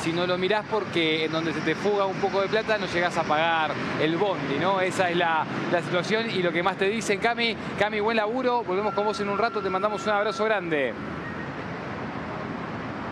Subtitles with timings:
[0.00, 2.86] si no lo mirás porque en donde se te fuga un poco de plata no
[2.86, 4.80] llegás a pagar el bondi, ¿no?
[4.80, 7.18] Esa es la, la situación y lo que más te dicen.
[7.18, 8.62] Cami, Cami, buen laburo.
[8.62, 9.60] Volvemos con vos en un rato.
[9.60, 10.94] Te mandamos un abrazo grande.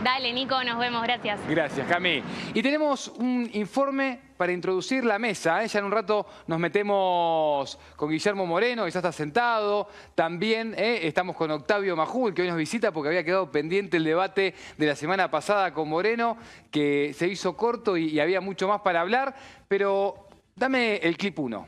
[0.02, 1.38] Dale, Nico, nos vemos, gracias.
[1.46, 2.22] Gracias, Cami.
[2.54, 5.62] Y tenemos un informe para introducir la mesa.
[5.62, 5.68] ¿eh?
[5.68, 9.88] Ya en un rato nos metemos con Guillermo Moreno, que ya está sentado.
[10.14, 11.00] También ¿eh?
[11.02, 14.86] estamos con Octavio Majul, que hoy nos visita porque había quedado pendiente el debate de
[14.86, 16.38] la semana pasada con Moreno,
[16.70, 19.34] que se hizo corto y, y había mucho más para hablar.
[19.69, 21.66] Pero dame el clip 1.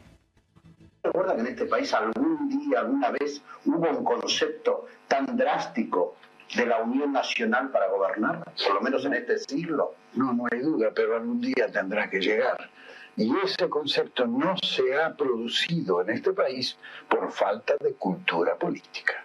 [1.04, 6.16] ¿Recuerda que en este país algún día, alguna vez, hubo un concepto tan drástico
[6.54, 8.44] de la Unión Nacional para gobernar?
[8.44, 9.94] Por lo menos en este siglo.
[10.14, 12.70] No, no hay duda, pero algún día tendrá que llegar.
[13.16, 16.76] Y ese concepto no se ha producido en este país
[17.08, 19.24] por falta de cultura política.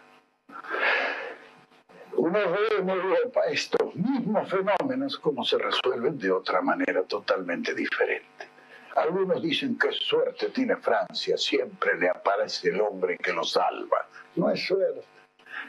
[2.17, 8.47] Uno ve en Europa estos mismos fenómenos como se resuelven de otra manera totalmente diferente.
[8.95, 14.07] Algunos dicen que suerte tiene Francia, siempre le aparece el hombre que lo salva.
[14.35, 15.03] No es suerte,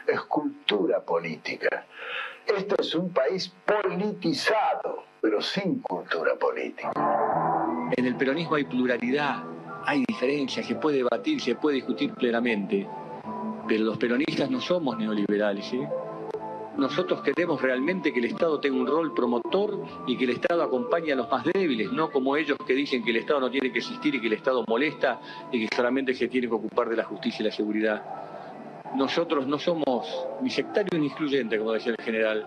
[0.07, 1.85] es cultura política.
[2.45, 6.91] Este es un país politizado, pero sin cultura política.
[7.95, 9.43] En el peronismo hay pluralidad,
[9.85, 12.87] hay diferencias, se puede debatir, se puede discutir plenamente.
[13.67, 15.71] Pero los peronistas no somos neoliberales.
[15.73, 15.87] ¿eh?
[16.77, 21.11] Nosotros queremos realmente que el Estado tenga un rol promotor y que el Estado acompañe
[21.11, 23.79] a los más débiles, no como ellos que dicen que el Estado no tiene que
[23.79, 25.19] existir y que el Estado molesta
[25.51, 28.28] y que solamente se tiene que ocupar de la justicia y la seguridad.
[28.95, 32.45] Nosotros no somos ni sectarios ni excluyentes, como decía el general,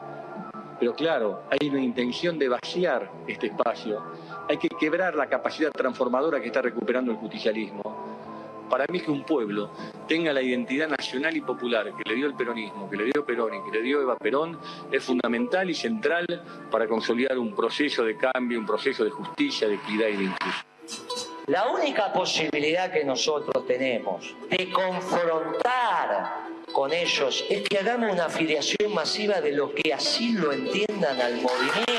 [0.83, 4.03] pero claro, hay una intención de vaciar este espacio.
[4.48, 8.67] Hay que quebrar la capacidad transformadora que está recuperando el justicialismo.
[8.69, 9.70] Para mí que un pueblo
[10.09, 13.55] tenga la identidad nacional y popular que le dio el peronismo, que le dio Perón
[13.55, 14.59] y que le dio Eva Perón,
[14.91, 16.27] es fundamental y central
[16.69, 21.21] para consolidar un proceso de cambio, un proceso de justicia, de equidad y de inclusión.
[21.47, 28.95] La única posibilidad que nosotros tenemos de confrontar con ellos es que hagamos una afiliación
[28.95, 31.92] masiva de lo que así lo entiendan al movimiento.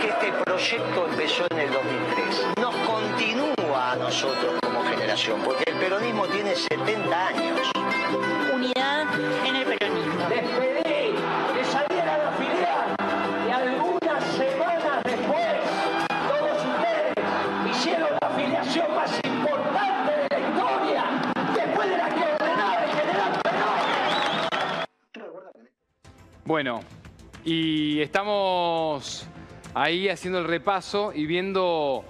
[0.00, 2.46] Que este proyecto empezó en el 2003.
[2.58, 7.70] Nos continúa a nosotros como generación, porque el peronismo tiene 70 años.
[8.54, 9.06] Unidad
[9.44, 10.75] en el peronismo.
[26.46, 26.80] Bueno,
[27.44, 29.26] y estamos
[29.74, 32.04] ahí haciendo el repaso y viendo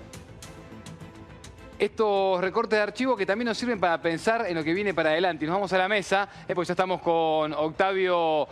[1.79, 5.11] estos recortes de archivo que también nos sirven para pensar en lo que viene para
[5.11, 5.45] adelante.
[5.45, 8.47] Y nos vamos a la mesa, eh, porque ya estamos con Octavio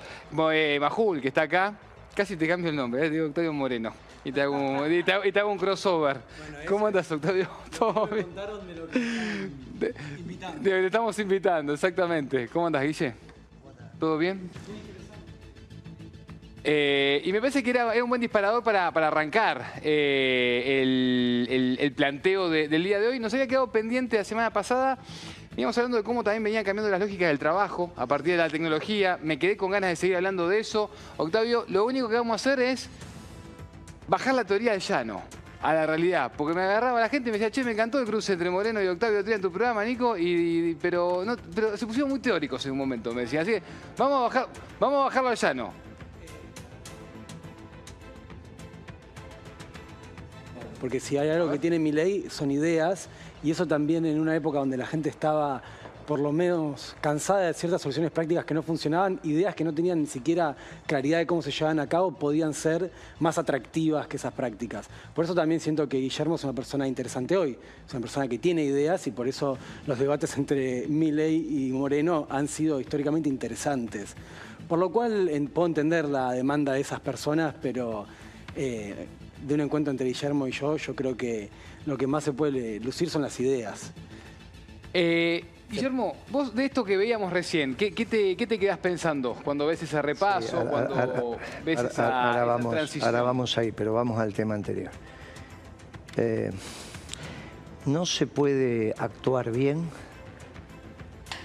[0.52, 1.74] eh, Majul, que está acá.
[2.14, 3.92] Casi te cambio el nombre, eh, digo Octavio Moreno.
[4.24, 6.18] Y te hago un, y te hago- y te hago un crossover.
[6.66, 7.46] ¿Cómo andas, Octavio?
[7.78, 8.26] ¿Todo bien?
[9.78, 9.94] Te,
[10.62, 12.48] te estamos invitando, exactamente.
[12.48, 13.14] ¿Cómo andas, Guille?
[13.98, 14.50] ¿Todo bien?
[16.66, 21.92] Eh, y me parece que era, un buen disparador para, para arrancar eh, el, el-
[21.92, 23.18] planteo de- del día de hoy.
[23.20, 24.98] Nos había quedado pendiente la semana pasada.
[25.56, 28.48] Íbamos hablando de cómo también venían cambiando las lógicas del trabajo a partir de la
[28.48, 29.18] tecnología.
[29.22, 30.90] Me quedé con ganas de seguir hablando de eso.
[31.18, 32.88] Octavio, lo único que vamos a hacer es
[34.08, 35.22] bajar la teoría del llano
[35.62, 36.32] a la realidad.
[36.34, 38.82] Porque me agarraba la gente y me decía, che, me encantó el cruce entre Moreno
[38.82, 41.22] y Octavio Tría en tu programa, Nico, y, pero,
[41.54, 43.42] pero se pusieron muy teóricos en un momento, me decía.
[43.42, 43.62] Así que
[43.98, 44.32] vamos
[44.80, 45.83] vamos a bajarlo al llano.
[50.84, 53.08] Porque si hay algo que tiene mi ley son ideas
[53.42, 55.62] y eso también en una época donde la gente estaba
[56.06, 60.00] por lo menos cansada de ciertas soluciones prácticas que no funcionaban, ideas que no tenían
[60.02, 60.54] ni siquiera
[60.86, 64.90] claridad de cómo se llevaban a cabo, podían ser más atractivas que esas prácticas.
[65.14, 67.56] Por eso también siento que Guillermo es una persona interesante hoy,
[67.86, 69.56] es una persona que tiene ideas y por eso
[69.86, 74.14] los debates entre Milei y Moreno han sido históricamente interesantes.
[74.68, 78.04] Por lo cual puedo entender la demanda de esas personas, pero
[78.54, 79.06] eh,
[79.46, 81.48] de un encuentro entre Guillermo y yo, yo creo que
[81.86, 83.92] lo que más se puede lucir son las ideas.
[84.92, 89.34] Eh, Guillermo, vos de esto que veíamos recién, ¿qué, qué te, qué te quedás pensando
[89.44, 93.06] cuando ves ese repaso, Sí, ahora- cuando ahora- ves ahora- esa, ahora esa vamos, transición?
[93.06, 94.90] ahora vamos ahí, pero vamos al tema anterior.
[96.16, 96.52] Eh,
[97.86, 99.88] no se puede actuar bien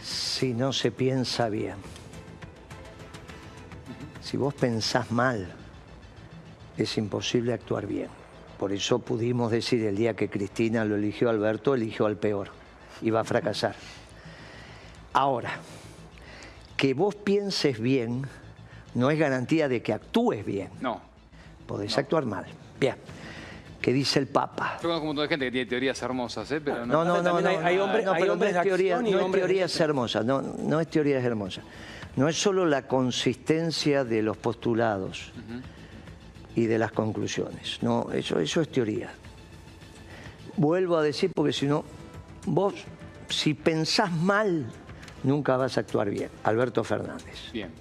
[0.04, 1.76] si no se piensa bien.
[4.22, 5.52] Si vos pensás mal,
[6.84, 8.08] es imposible actuar bien.
[8.58, 12.50] Por eso pudimos decir el día que Cristina lo eligió Alberto, eligió al peor.
[13.02, 13.76] Y va a fracasar.
[15.14, 15.52] Ahora,
[16.78, 18.24] que vos pienses bien
[18.96, 20.70] no es garantía de que actúes bien.
[20.82, 21.02] No.
[21.66, 22.46] podés actuar mal.
[22.80, 22.96] Bien.
[23.82, 24.74] ¿Qué dice el Papa?
[24.82, 26.60] Yo conozco un montón de gente que tiene teorías hermosas, ¿eh?
[26.60, 29.08] pero No, no, no, no, hay- hombres- no, hay no hombres es de teoría, acción
[29.08, 31.64] y no es teorías hermosas, no, no es teorías hermosas.
[32.18, 35.32] No es solo la consistencia de los postulados
[36.56, 39.12] y de las conclusiones, no, eso, eso es teoría.
[40.58, 41.86] Vuelvo a decir porque si no,
[42.46, 42.74] vos,
[43.30, 44.66] si pensás mal,
[45.24, 46.30] nunca vas a actuar bien.
[46.44, 47.52] Alberto Fernández.
[47.54, 47.72] Bien.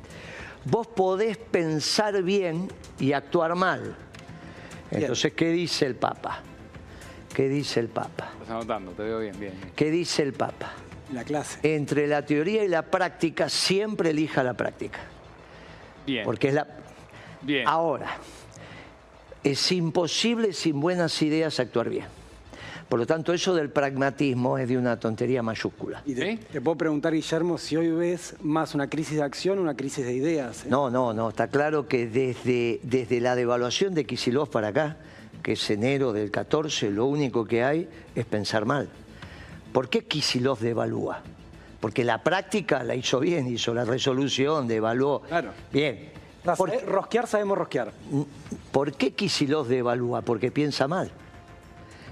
[0.65, 2.69] Vos podés pensar bien
[2.99, 3.97] y actuar mal.
[4.91, 6.41] Entonces, ¿qué dice el Papa?
[7.35, 8.31] ¿Qué dice el Papa?
[8.35, 9.53] Estás anotando, te veo bien, bien.
[9.59, 9.73] bien.
[9.75, 10.73] ¿Qué dice el Papa?
[11.13, 11.59] La clase.
[11.63, 14.99] Entre la teoría y la práctica, siempre elija la práctica.
[16.07, 16.25] Bien.
[16.25, 16.67] Porque es la.
[17.43, 17.67] Bien.
[17.67, 18.19] Ahora,
[19.45, 22.07] es imposible sin buenas ideas actuar bien.
[22.89, 26.03] Por lo tanto, eso del pragmatismo es de una tontería mayúscula.
[26.07, 29.77] Y te, puedo preguntar, Guillermo, si hoy ves más una crisis de acción o una
[29.77, 30.65] crisis de ideas.
[30.65, 30.69] ¿eh?
[30.71, 31.29] No, no, no.
[31.29, 34.97] Está claro que desde, desde la devaluación de Kisilov para acá,
[35.43, 38.89] que es enero del 14, lo único que hay es pensar mal.
[39.73, 41.23] ¿Por qué Kisilov devalúa?
[41.81, 45.21] Porque la práctica la hizo bien, hizo la resolución, devaluó.
[45.21, 45.53] Claro.
[45.71, 46.18] Bien.
[46.49, 47.93] Ras- ¿Por eh, qué, Rosquear sabemos rosquear.
[48.73, 50.23] por qué Kisilov devalúa?
[50.23, 51.11] Porque piensa mal.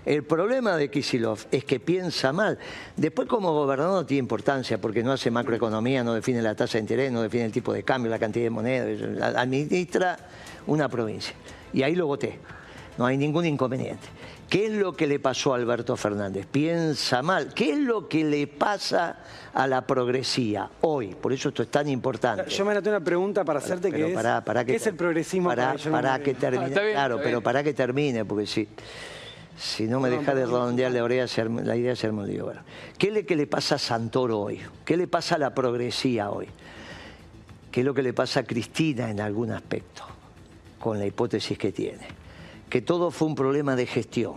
[0.05, 2.59] El problema de Kisilov es que piensa mal.
[2.97, 6.83] Después como gobernador no tiene importancia porque no hace macroeconomía, no define la tasa de
[6.83, 8.85] interés, no define el tipo de cambio, la cantidad de moneda,
[9.41, 10.17] administra
[10.69, 11.35] una provincia.
[11.73, 12.39] Y ahí lo voté.
[12.99, 14.07] No hay ningún inconveniente.
[14.49, 16.47] ¿Qué es lo que le pasó a Alberto Fernández?
[16.47, 17.53] Piensa mal.
[17.53, 19.17] ¿Qué es lo que le pasa
[19.53, 21.17] a la progresía hoy?
[21.17, 22.49] Por eso esto es tan importante.
[22.49, 24.87] Yo me anoté una pregunta para hacerte Pero que es, pará, pará que ¿qué es
[24.87, 26.65] el progresismo para Guillermo pará que termine.
[26.65, 28.69] Ah, está bien, claro, está pero pará que termine, porque si,
[29.59, 32.45] si no me deja de redondear la, idea, se la idea, se arma un lío.
[32.45, 32.61] Bueno,
[32.99, 34.61] ¿Qué es lo que le pasa a Santoro hoy?
[34.85, 36.47] ¿Qué le pasa a la progresía hoy?
[37.73, 40.05] ¿Qué es lo que le pasa a Cristina en algún aspecto,
[40.79, 42.26] con la hipótesis que tiene?
[42.71, 44.35] Que todo fue un problema de gestión.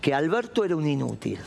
[0.00, 1.38] Que Alberto era un inútil.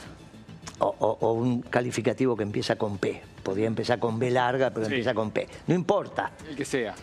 [0.80, 3.22] O, o- o un calificativo que empieza con P.
[3.44, 4.92] Podría empezar con B larga, pero Sí.
[4.94, 5.48] empieza con P.
[5.68, 6.32] No importa.
[6.50, 6.96] El que sea.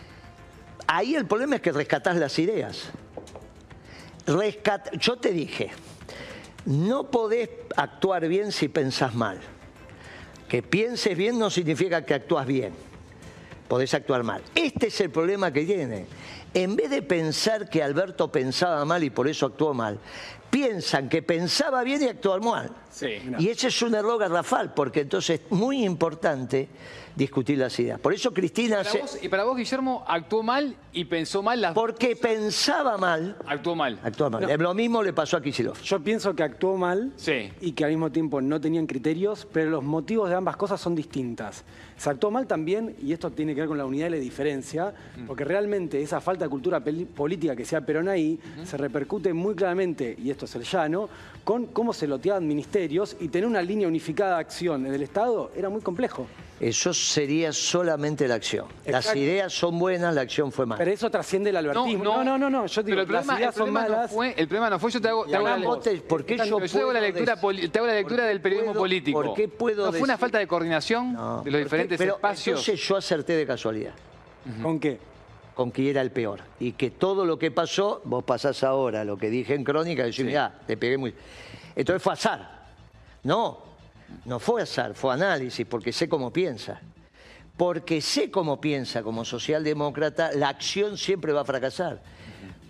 [0.87, 2.89] Ahí el problema es que rescatás las ideas.
[4.25, 5.71] Rescat- Yo te dije,
[6.65, 9.39] no podés actuar bien si pensás mal.
[10.47, 12.73] Que pienses bien no significa que actúas bien.
[13.67, 14.41] Podés actuar mal.
[14.55, 16.05] Este es el problema que tiene.
[16.53, 19.99] En vez de pensar que Alberto pensaba mal y por eso actuó mal,
[20.49, 22.71] piensan que pensaba bien y actuó mal.
[22.89, 23.19] Sí.
[23.37, 26.67] Y ese es un error garrafal, porque entonces es muy importante
[27.15, 27.99] discutir las ideas.
[27.99, 28.77] Por eso Cristina...
[28.77, 31.73] Para se- vos, y para vos, Guillermo, actuó mal y pensó mal las...
[31.73, 33.99] porque pensaba mal, Actuó mal.
[34.03, 34.47] actuó mal.
[34.57, 35.81] Lo mismo le pasó a Kicillof.
[35.83, 37.51] Yo pienso que actuó mal Sí.
[37.61, 40.95] y que al mismo tiempo no tenían criterios, pero los motivos de ambas cosas son
[40.95, 41.63] distintas.
[41.99, 44.93] Se actuó mal también, y esto tiene que ver con la unidad y la diferencia,
[45.27, 50.15] porque realmente esa falta de cultura política que sea Perón ahí se repercute muy claramente,
[50.17, 51.09] y esto es el llano,
[51.43, 55.51] con cómo se loteaban ministerios y tener una línea unificada de acción en el Estado
[55.57, 56.25] era muy complejo.
[56.59, 58.65] Eso sería solamente la acción.
[58.85, 60.77] Las ideas son buenas, la acción fue mala.
[60.79, 62.03] Pero eso trasciende el albertismo.
[62.03, 63.95] No, no, no, no, yo digo, Pero el problema, las el ideas son problema no
[63.95, 64.11] malas.
[64.11, 66.25] fue, el problema no fue, yo te hago, te hago la, Además, vos te- ¿por
[66.25, 67.01] qué Pero yo yo te hago la puedo
[67.53, 69.21] lectura, te hago la lectura del periodismo puedo- político.
[69.23, 72.15] por qué puedo ¿No fue una falta de coordinación No, de ¿por los diferentes Pero
[72.15, 72.59] espacios?
[72.59, 73.93] Entonces yo acerté de casualidad
[74.61, 74.99] ¿Con qué?
[75.55, 76.39] con que era el peor.
[76.59, 80.23] Y que todo lo que pasó, vos pasás ahora lo que dije en crónica, decís,
[80.25, 81.13] mirá, te pegué muy.
[81.75, 82.67] Entonces fue azar.
[83.23, 83.59] No,
[84.25, 86.79] no fue azar, fue análisis, porque sé cómo piensa.
[87.57, 92.01] Porque sé cómo piensa como socialdemócrata, la acción siempre va a fracasar.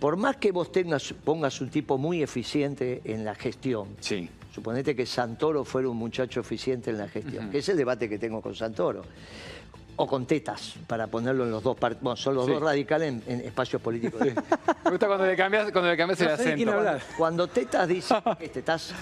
[0.00, 4.28] Por más que vos tengas, pongas un tipo muy eficiente en la gestión, Sí.
[4.52, 8.18] Suponete que Santoro fuera un muchacho eficiente en la gestión, que es el debate que
[8.18, 9.04] tengo con Santoro.
[10.02, 12.02] O con tetas, para ponerlo en los dos partidos.
[12.02, 12.52] Bueno, son los Sí.
[12.52, 14.18] dos radicales en, en espacios políticos.
[14.22, 16.72] Me gusta cuando le cambias, cuando le cambias No el acento.
[17.18, 18.14] Cuando tetas dice.
[18.38, 18.94] ¿Qué tetas?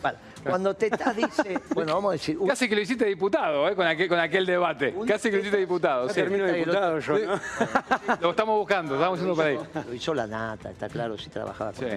[0.00, 0.18] Vale.
[0.44, 1.58] Cuando tetas dice.
[1.74, 2.38] Bueno, vamos a decir.
[2.38, 3.74] un- Casi que lo hiciste diputado, ¿eh?
[3.74, 4.94] Con aquel, con aquel debate.
[5.08, 6.08] Casi que lo hiciste diputado.
[6.08, 6.14] Sí.
[6.14, 7.40] termino diputado yo, ¿no?
[8.20, 9.58] Lo estamos buscando, estamos yendo para ahí.
[9.88, 11.96] Lo hizo la nata, está claro si trabajaba con Sí.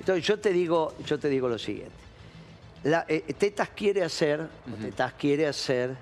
[0.00, 1.94] Entonces yo te digo, yo te digo lo siguiente.
[2.82, 4.46] La, eh, Tetas quiere hacer,
[4.82, 5.96] Tetas quiere hacer,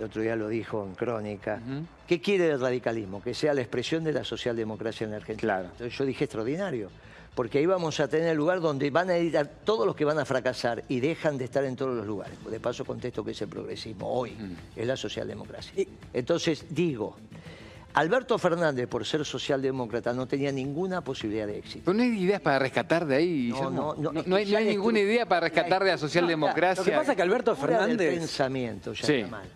[0.00, 1.60] el otro día lo dijo en Crónica,
[2.08, 3.22] ¿qué quiere el radicalismo?
[3.22, 5.40] Que sea la expresión de la socialdemocracia en la Argentina.
[5.54, 5.68] Claro.
[5.72, 6.90] Entonces yo dije extraordinario,
[7.34, 10.06] porque ahí vamos a tener el lugar donde van a ir a todos los que
[10.06, 12.34] van a fracasar y dejan de estar en todos los lugares.
[12.50, 14.34] De paso contesto que es el progresismo, hoy
[14.74, 15.84] es la socialdemocracia.
[16.14, 17.16] Entonces digo,
[17.92, 21.82] Alberto Fernández, por ser socialdemócrata, no tenía ninguna posibilidad de éxito.
[21.84, 25.26] Pero no hay ideas para rescatar de ahí, No, no, no, No, hay, ninguna idea
[25.26, 26.82] para rescatar de la socialdemocracia.
[26.84, 28.18] Lo que pasa es que Alberto Fernández...
[28.18, 29.14] pensamiento ya Sí.
[29.16, 29.48] está mal.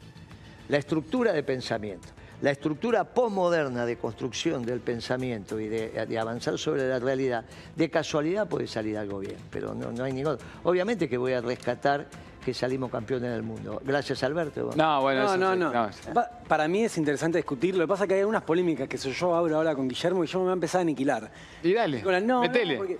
[0.69, 2.09] La estructura de pensamiento.
[2.43, 7.45] La estructura posmoderna de construcción del pensamiento y de, de avanzar sobre la realidad,
[7.77, 10.37] de casualidad puede salir algo bien, pero no, no hay ningún...
[10.65, 12.07] Obviamente que voy a rescatar
[12.45, 13.81] que salimos campeones del mundo.
[13.85, 14.71] Gracias, Alberto.
[14.77, 15.53] No, bueno, No, eso no,
[15.91, 16.13] sí, no.
[16.15, 17.79] Pa- Para mí es interesante discutirlo.
[17.81, 20.27] Lo que pasa es que hay algunas polémicas que yo abro ahora con Guillermo y
[20.27, 21.31] yo me voy a empezar a aniquilar.
[21.63, 22.75] Y dale, la- no, metele.
[22.75, 22.99] no, porque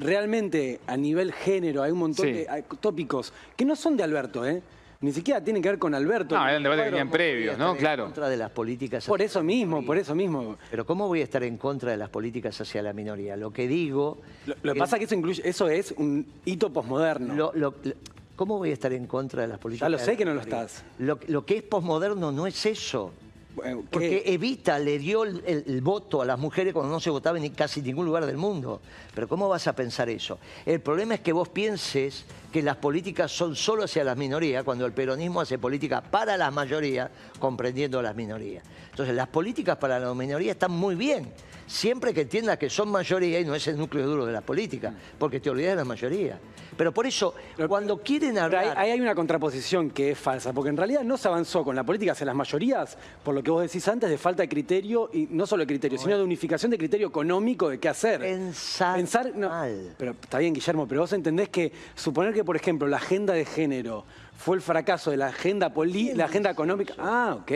[0.00, 2.32] realmente a nivel género hay un montón Sí.
[2.32, 4.62] de tópicos que no son de Alberto, ¿eh?
[5.00, 6.34] Ni siquiera tienen que ver con Alberto.
[6.36, 7.70] No, eran debates que venían previos, ¿no?
[7.72, 8.04] En Claro.
[8.06, 10.56] contra de las políticas Por eso mismo, por eso mismo.
[10.72, 13.36] Pero ¿cómo voy a estar en contra de las políticas hacia la minoría?
[13.36, 14.18] Lo que digo...
[14.46, 17.34] Lo, lo que pasa es que eso incluye, eso es un hito posmoderno.
[17.34, 17.94] Lo- lo- lo-
[18.34, 19.86] ¿Cómo voy a estar en contra de las políticas?
[19.86, 20.84] Ya lo sé que no lo estás.
[20.98, 23.12] Lo, lo que es posmoderno no es eso.
[23.56, 23.76] ¿Qué?
[23.90, 27.38] Porque Evita le dio el, el- el voto a las mujeres cuando no se votaba
[27.38, 28.80] en casi ningún lugar del mundo.
[29.14, 30.38] Pero ¿cómo vas a pensar eso?
[30.64, 34.86] El problema es que vos pienses que las políticas son solo hacia las minorías, cuando
[34.86, 38.64] el peronismo hace política para las mayorías, comprendiendo a las minorías.
[38.90, 41.30] Entonces, las políticas para la minoría están muy bien,
[41.68, 44.92] siempre que entiendas que son mayoría y no es el núcleo duro de la política,
[45.18, 46.40] porque te olvidas de la mayoría.
[46.76, 47.34] Pero por eso,
[47.68, 48.74] cuando quieren hablar...
[48.76, 51.84] ahí hay una contraposición que es falsa, porque en realidad no se avanzó con la
[51.84, 55.28] política hacia las mayorías, por lo que vos decís antes, de falta de criterio, y
[55.30, 58.20] no solo de criterio, sino de unificación de criterio económico de qué hacer.
[58.20, 59.94] Pensar no, mal.
[59.98, 63.44] Pero está bien, Guillermo, pero vos entendés que suponer que, por ejemplo, la agenda de
[63.44, 64.04] género
[64.38, 66.94] fue el fracaso de la agenda poli, la agenda económica.
[66.96, 67.50] Ah, ok.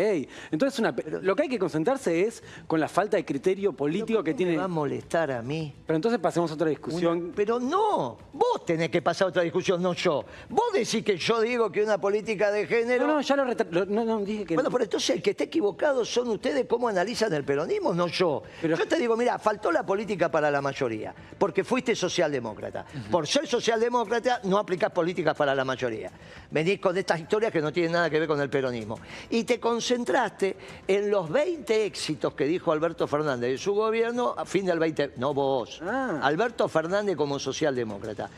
[0.51, 4.33] Entonces una, lo que hay que concentrarse es con la falta de criterio político que
[4.33, 4.53] ¿Cómo tiene.
[4.53, 5.73] me va a molestar a mí?
[5.87, 7.19] Pero entonces pasemos a otra discusión.
[7.27, 10.25] Una- pero no, vos tenés que pasar otra discusión, no yo.
[10.49, 13.07] Vos decís que yo digo que una política de género...
[13.07, 14.73] No, no, ya lo, retra- no, no, dije que Bueno, no.
[14.73, 18.43] pero entonces el que esté equivocado son ustedes cómo analizan el peronismo, no yo.
[18.61, 22.85] Pero- Yo te digo, mira, faltó la política para la mayoría, porque fuiste socialdemócrata.
[23.09, 26.11] Por ser socialdemócrata no aplicás políticas para la mayoría.
[26.73, 28.99] Venís con estas historias que no tienen nada que ver con el peronismo.
[29.31, 30.57] Y te concentraste
[30.89, 35.13] en los 20 éxitos que dijo Alberto Fernández de su gobierno a fin del 20...
[35.17, 36.21] No vos, Ah.
[36.23, 38.31] Alberto Fernández como socialdemócrata.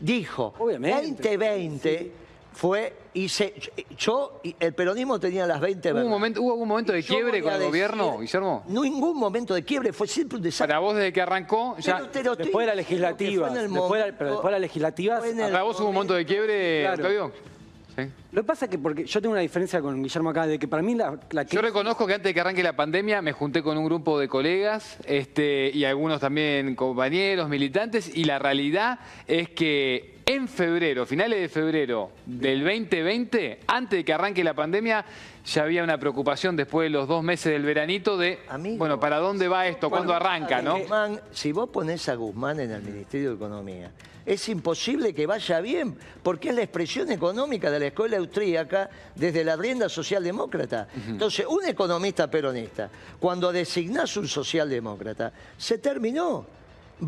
[0.00, 1.36] Dijo, Obviamente.
[1.36, 2.12] 2020
[2.54, 3.54] fue, hice,
[3.96, 7.52] yo, el peronismo tenía las 20 ¿Hubo, un momento, ¿Hubo algún momento de quiebre con
[7.52, 8.64] el decir- gobierno, Guillermo?
[8.68, 10.66] Ningún momento de quiebre, fue siempre un desastre.
[10.68, 12.08] Para vos, desde que arrancó, ya...
[12.12, 13.48] Pero Después de la legislativa.
[13.48, 15.20] fue en el Después de la- momento- pero después de la legislativa.
[15.20, 16.96] ¿Para vos hubo un momento de quiebre, Claro.
[16.96, 17.51] Octavio?
[17.96, 18.02] Sí.
[18.32, 20.68] Lo que pasa es que porque yo tengo una diferencia con Guillermo acá, de que
[20.68, 23.62] para mí la, la Yo reconozco que antes de que arranque la pandemia me junté
[23.62, 29.50] con un grupo de colegas este, y algunos también compañeros, militantes, y la realidad es
[29.50, 35.04] que en febrero, finales de febrero del 2020, antes de que arranque la pandemia,
[35.44, 38.78] ya había una preocupación después de los dos meses del veranito de, Amigo.
[38.78, 39.90] bueno, ¿para dónde va esto?
[39.90, 40.78] ¿Cuándo arranca, no?
[40.78, 43.90] Guzmán, si vos ponés a Guzmán en el Ministerio de Economía,
[44.24, 49.44] es imposible que vaya bien, porque es la expresión económica de la escuela austríaca desde
[49.44, 50.88] la rienda socialdemócrata.
[51.08, 56.46] Entonces, un economista peronista, cuando designás un socialdemócrata, se terminó.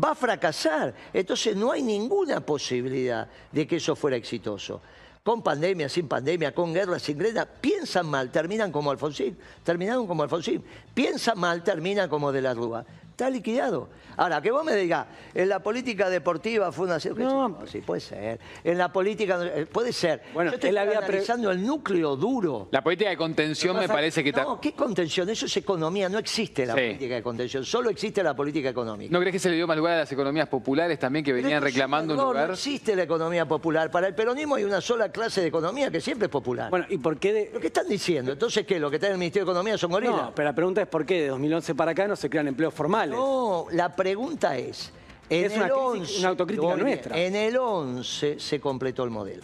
[0.03, 0.93] Va a fracasar.
[1.13, 4.81] Entonces, no hay ninguna posibilidad de que eso fuera exitoso.
[5.23, 9.37] Con pandemia, sin pandemia, con guerra, sin guerra, piensan mal, terminan como Alfonsín.
[9.63, 10.63] Terminaron como Alfonsín.
[10.93, 12.85] Piensan mal, terminan como de la Rúa.
[13.15, 13.87] Está liquidado.
[14.17, 16.97] Ahora, que vos me digas, en la política deportiva fue una...
[17.15, 17.47] No.
[17.47, 18.37] No, sí, puede ser.
[18.61, 20.21] En la política, eh, puede ser.
[20.33, 22.67] Bueno, Yo te él estoy había pre- analizando el núcleo duro.
[22.71, 24.33] La política de contención me parece que...
[24.33, 25.29] ta- No, ¿qué contención?
[25.29, 26.81] Eso es economía, no existe la Sí.
[26.81, 29.13] política de contención, solo existe la política económica.
[29.13, 31.63] ¿No crees que se le dio más lugar a las economías populares también que venían
[31.63, 32.47] reclamando un lugar?
[32.49, 33.89] No existe la economía popular.
[33.91, 36.69] Para el peronismo hay una sola clase de economía que siempre es popular.
[36.69, 38.33] Bueno, ¿y por qué de- ¿Lo que están diciendo?
[38.33, 38.77] Entonces, ¿qué?
[38.77, 40.17] ¿Lo que está en el Ministerio de Economía son gorilas?
[40.17, 42.73] No, pero la pregunta es por qué de 2011 para acá no se crean empleos
[42.73, 43.04] formales.
[43.13, 44.91] No, la pregunta es...
[45.27, 47.17] En Es el una crítica- 11, una autocrítica oye, nuestra.
[47.17, 49.43] En el 11 se completó el modelo.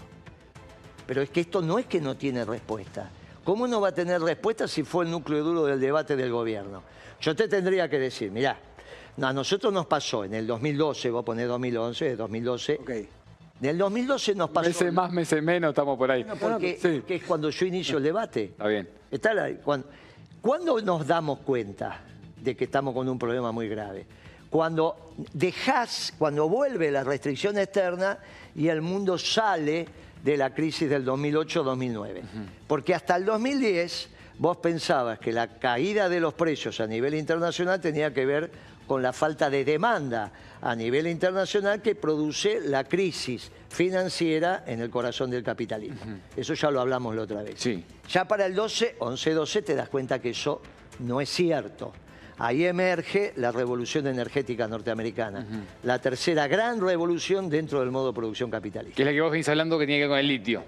[1.07, 3.09] Pero es que esto no es que no tiene respuesta.
[3.43, 6.83] ¿Cómo no va a tener respuesta si fue el núcleo duro del debate del gobierno?
[7.19, 8.57] Yo te tendría que decir, mirá,
[9.19, 12.77] a nosotros nos pasó en el 2012, vos ponés 2011, de 2012.
[12.81, 12.89] Ok.
[12.89, 14.67] En el 2012 nos pasó...
[14.69, 16.23] Meses más, meses menos, estamos por ahí.
[16.39, 18.43] Porque, Sí, porque es cuando yo inicio el debate.
[18.45, 18.87] está bien.
[19.09, 19.87] Está la- cuando,
[20.41, 22.01] ¿Cuándo nos damos cuenta
[22.41, 24.05] de que estamos con un problema muy grave?
[24.49, 28.19] Cuando dejás, cuando vuelve la restricción externa
[28.55, 29.87] y el mundo sale
[30.23, 32.21] de la crisis del 2008-2009.
[32.67, 37.79] Porque hasta el 2010 vos pensabas que la caída de los precios a nivel internacional
[37.79, 38.51] tenía que ver
[38.87, 40.31] con la falta de demanda
[40.61, 46.19] a nivel internacional que produce la crisis financiera en el corazón del capitalismo.
[46.35, 47.55] Eso ya lo hablamos la otra vez.
[47.57, 47.83] Sí.
[48.09, 50.61] Ya para el 12, 11-12 te das cuenta que eso
[50.99, 51.93] no es cierto.
[52.43, 55.45] Ahí emerge la revolución energética norteamericana,
[55.83, 58.95] la tercera gran revolución dentro del modo de producción capitalista.
[58.95, 60.63] Que es la que vos venís hablando que tiene que ver con el litio.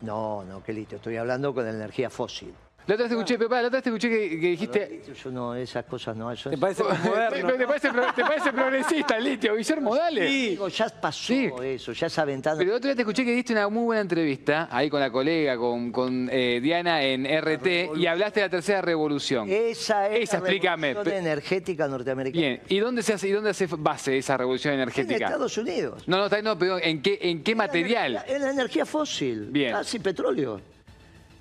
[0.00, 2.54] No, no, qué listo, estoy hablando con la energía fósil.
[2.90, 5.02] La otra vez te escuché, Pepa, la otra vez te escuché que, que dijiste...
[5.22, 6.32] Yo no, esas cosas no.
[6.32, 7.52] Eso ¿Te es- parece moderno?
[7.52, 9.54] ¿Te, te parece, te parece progresista el litio?
[9.54, 10.24] Guillermo, dale.
[10.26, 11.48] Digo, ya pasó Sí.
[11.62, 12.56] eso, ya esa ventana.
[12.58, 15.08] Pero el otro día te escuché que diste una muy buena entrevista ahí con la
[15.12, 19.48] colega, con, con, eh, Diana en RT, y hablaste de la tercera revolución.
[19.48, 20.88] Esa es Esa, la explícame.
[20.88, 22.40] revolución energética norteamericana.
[22.44, 25.26] Bien, ¿y dónde se hace, y dónde hace base esa revolución En energética?
[25.26, 26.02] Estados Unidos.
[26.08, 28.24] No, no, está- no, pero ¿en qué, en qué material?
[28.26, 29.46] En la energía fósil.
[29.52, 29.70] Bien.
[29.74, 30.60] Gas y petróleo.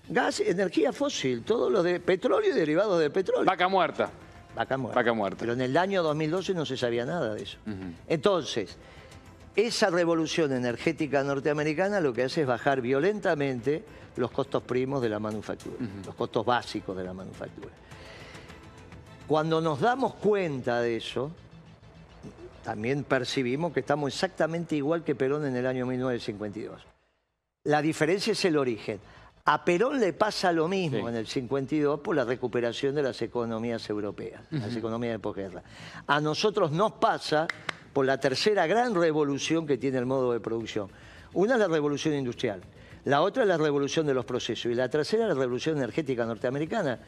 [0.10, 1.44] Gas, energía fósil.
[1.44, 3.46] Todo lo de petróleo y derivados del petróleo.
[3.46, 4.10] Vaca muerta.
[4.56, 5.00] Vaca muerta.
[5.00, 5.38] Vaca muerta.
[5.40, 7.58] Pero en el año 2012 no se sabía nada de eso.
[8.08, 8.76] Entonces,
[9.56, 13.84] esa revolución energética norteamericana lo que hace es bajar violentamente
[14.16, 17.70] los costos primos de la manufactura, los costos básicos de la manufactura.
[19.28, 21.32] Cuando nos damos cuenta de eso,
[22.64, 26.82] también percibimos que estamos exactamente igual que Perón en el año 1952.
[27.66, 29.00] La diferencia es el origen.
[29.52, 31.06] A Perón le pasa lo mismo Sí.
[31.08, 35.64] en el 52 por la recuperación de las economías europeas, las economías de posguerra.
[36.06, 37.48] A nosotros nos pasa
[37.92, 40.92] por la tercera gran revolución que tiene el modo de producción.
[41.34, 42.62] Una es la revolución industrial,
[43.06, 46.28] la otra es la revolución de los procesos y la tercera es la revolución energética
[46.28, 47.00] norteamericana.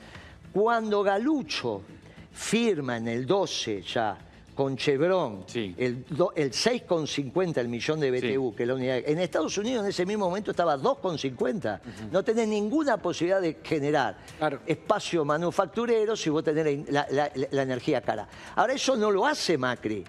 [0.52, 1.84] Cuando Galucho
[2.32, 4.18] firma en el 12 ya
[4.56, 5.74] con Chevron Sí.
[5.78, 6.06] el,
[6.36, 8.98] el 6,50 el millón de BTU, que es la unidad.
[9.06, 11.80] En Estados Unidos en ese mismo momento estaba 2,50.
[12.12, 14.60] No tenés ninguna posibilidad de generar Claro.
[14.66, 18.28] espacio manufacturero si vos tenés la, la- la- la energía cara.
[18.56, 20.04] Ahora, eso no lo hace Macri.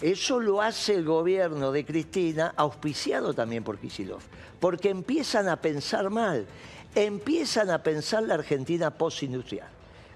[0.00, 4.20] Eso lo hace el gobierno de Cristina, auspiciado también por Kisilov,
[4.60, 6.46] porque empiezan a pensar mal,
[6.94, 9.66] empiezan a pensar la Argentina postindustrial,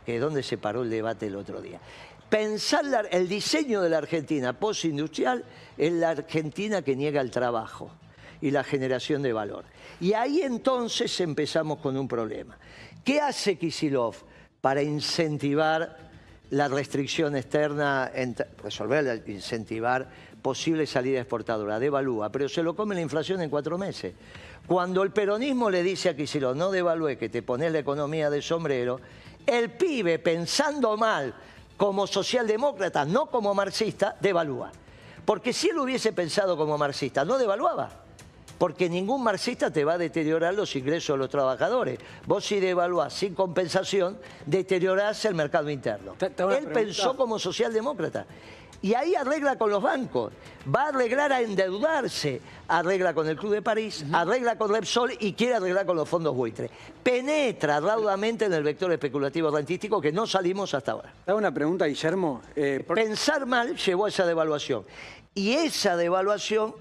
[0.06, 1.80] que es donde se paró el debate el otro día.
[2.32, 5.44] Pensar el diseño de la Argentina postindustrial
[5.76, 7.90] es la Argentina que niega el trabajo
[8.40, 9.66] y la generación de valor.
[10.00, 12.56] Y ahí entonces empezamos con un problema.
[13.04, 14.14] ¿Qué hace Kisilov
[14.62, 16.10] para incentivar
[16.48, 18.11] la restricción externa,
[18.62, 20.09] resolverla, incentivar
[20.40, 21.78] posible salida exportadora?
[21.78, 24.14] Devalúa, pero se lo come la inflación en cuatro meses.
[24.66, 28.40] Cuando el peronismo le dice a Kisilov, no devalúe, que te pones la economía de
[28.40, 29.00] sombrero,
[29.44, 31.35] el pibe, pensando mal,
[31.83, 34.71] como socialdemócrata, no como marxista, devalúa.
[35.25, 37.90] Porque si él hubiese pensado como marxista, no devaluaba.
[38.57, 41.99] Porque ningún marxista te va a deteriorar los ingresos de los trabajadores.
[42.25, 44.16] Vos si devaluás sin compensación,
[44.47, 46.14] deteriorás el mercado interno.
[46.21, 48.27] Él pensó como socialdemócrata.
[48.83, 50.33] Y ahí arregla con los bancos,
[50.75, 55.35] va a arreglar a endeudarse, arregla con el Club de París, arregla con Repsol y
[55.35, 56.68] quiere arreglar con los fondos buitre.
[57.03, 61.12] Penetra raudamente en el vector especulativo rentístico que no salimos hasta ahora.
[61.27, 62.42] Hago una pregunta, Guillermo.
[62.57, 64.85] eh, por- Pensar mal llevó a esa devaluación.
[65.35, 66.75] Y esa devaluación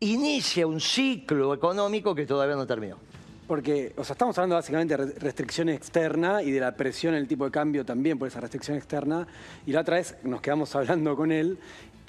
[0.00, 2.98] inicia un ciclo económico que todavía no terminó.
[3.46, 7.20] Porque, o sea, estamos hablando básicamente de re- restricción externa y de la presión en
[7.20, 9.26] el tipo de cambio también por esa restricción externa.
[9.66, 11.58] Y la otra vez nos quedamos hablando con él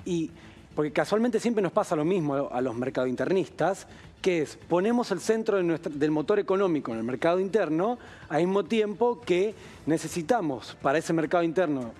[0.05, 0.31] y
[0.75, 3.87] porque casualmente siempre nos pasa lo mismo a los mercados internistas,
[4.21, 7.97] que es ponemos el centro de nuestra- del motor económico en el mercado interno,
[8.29, 9.53] al mismo tiempo que
[9.85, 11.91] necesitamos para ese mercado interno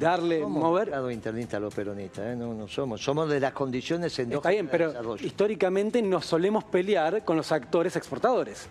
[0.00, 0.86] darle, Somos mover.
[0.88, 2.36] mercado internista los peronistas, ¿eh?
[2.36, 3.00] no, no somos.
[3.02, 7.94] Somos de las condiciones endógenas Está bien, pero históricamente nos solemos pelear con los actores
[7.96, 8.68] exportadores.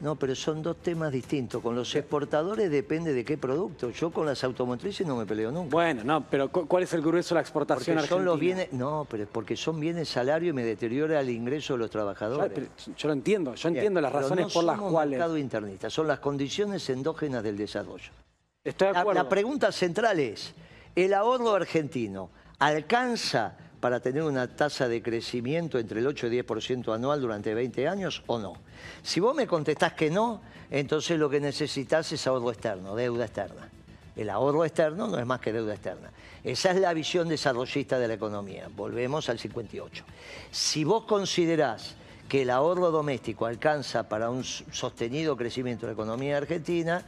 [0.00, 1.62] No, pero son dos temas distintos.
[1.62, 3.90] Con los exportadores depende de qué producto.
[3.90, 5.70] Yo con las automotrices no me peleo nunca.
[5.70, 8.56] Bueno, no, pero cu- ¿cuál es el grueso de la exportación Porque son los argentina?
[8.64, 11.90] bienes, no, pero es porque son bienes salario y me deteriora el ingreso de los
[11.90, 12.52] Claro, trabajadores.
[12.54, 15.10] pero yo lo entiendo, yo Bien, entiendo las razones no por las cuales.
[15.18, 18.10] mercado internista, son las condiciones endógenas del desarrollo.
[18.62, 19.22] Estoy de La, acuerdo.
[19.22, 20.54] la pregunta central es,
[20.94, 26.94] ¿el ahorro argentino alcanza para tener una tasa de crecimiento entre el 8 y 10%
[26.94, 28.54] anual durante 20 años o no?
[29.02, 33.68] Si vos me contestás que no, entonces lo que necesitas es ahorro externo, deuda externa.
[34.16, 36.10] El ahorro externo no es más que deuda externa.
[36.42, 38.70] Esa es la visión desarrollista de la economía.
[38.74, 40.02] Volvemos al 58.
[40.50, 41.94] Si vos considerás
[42.26, 47.04] que el ahorro doméstico alcanza para un sostenido crecimiento de la economía argentina,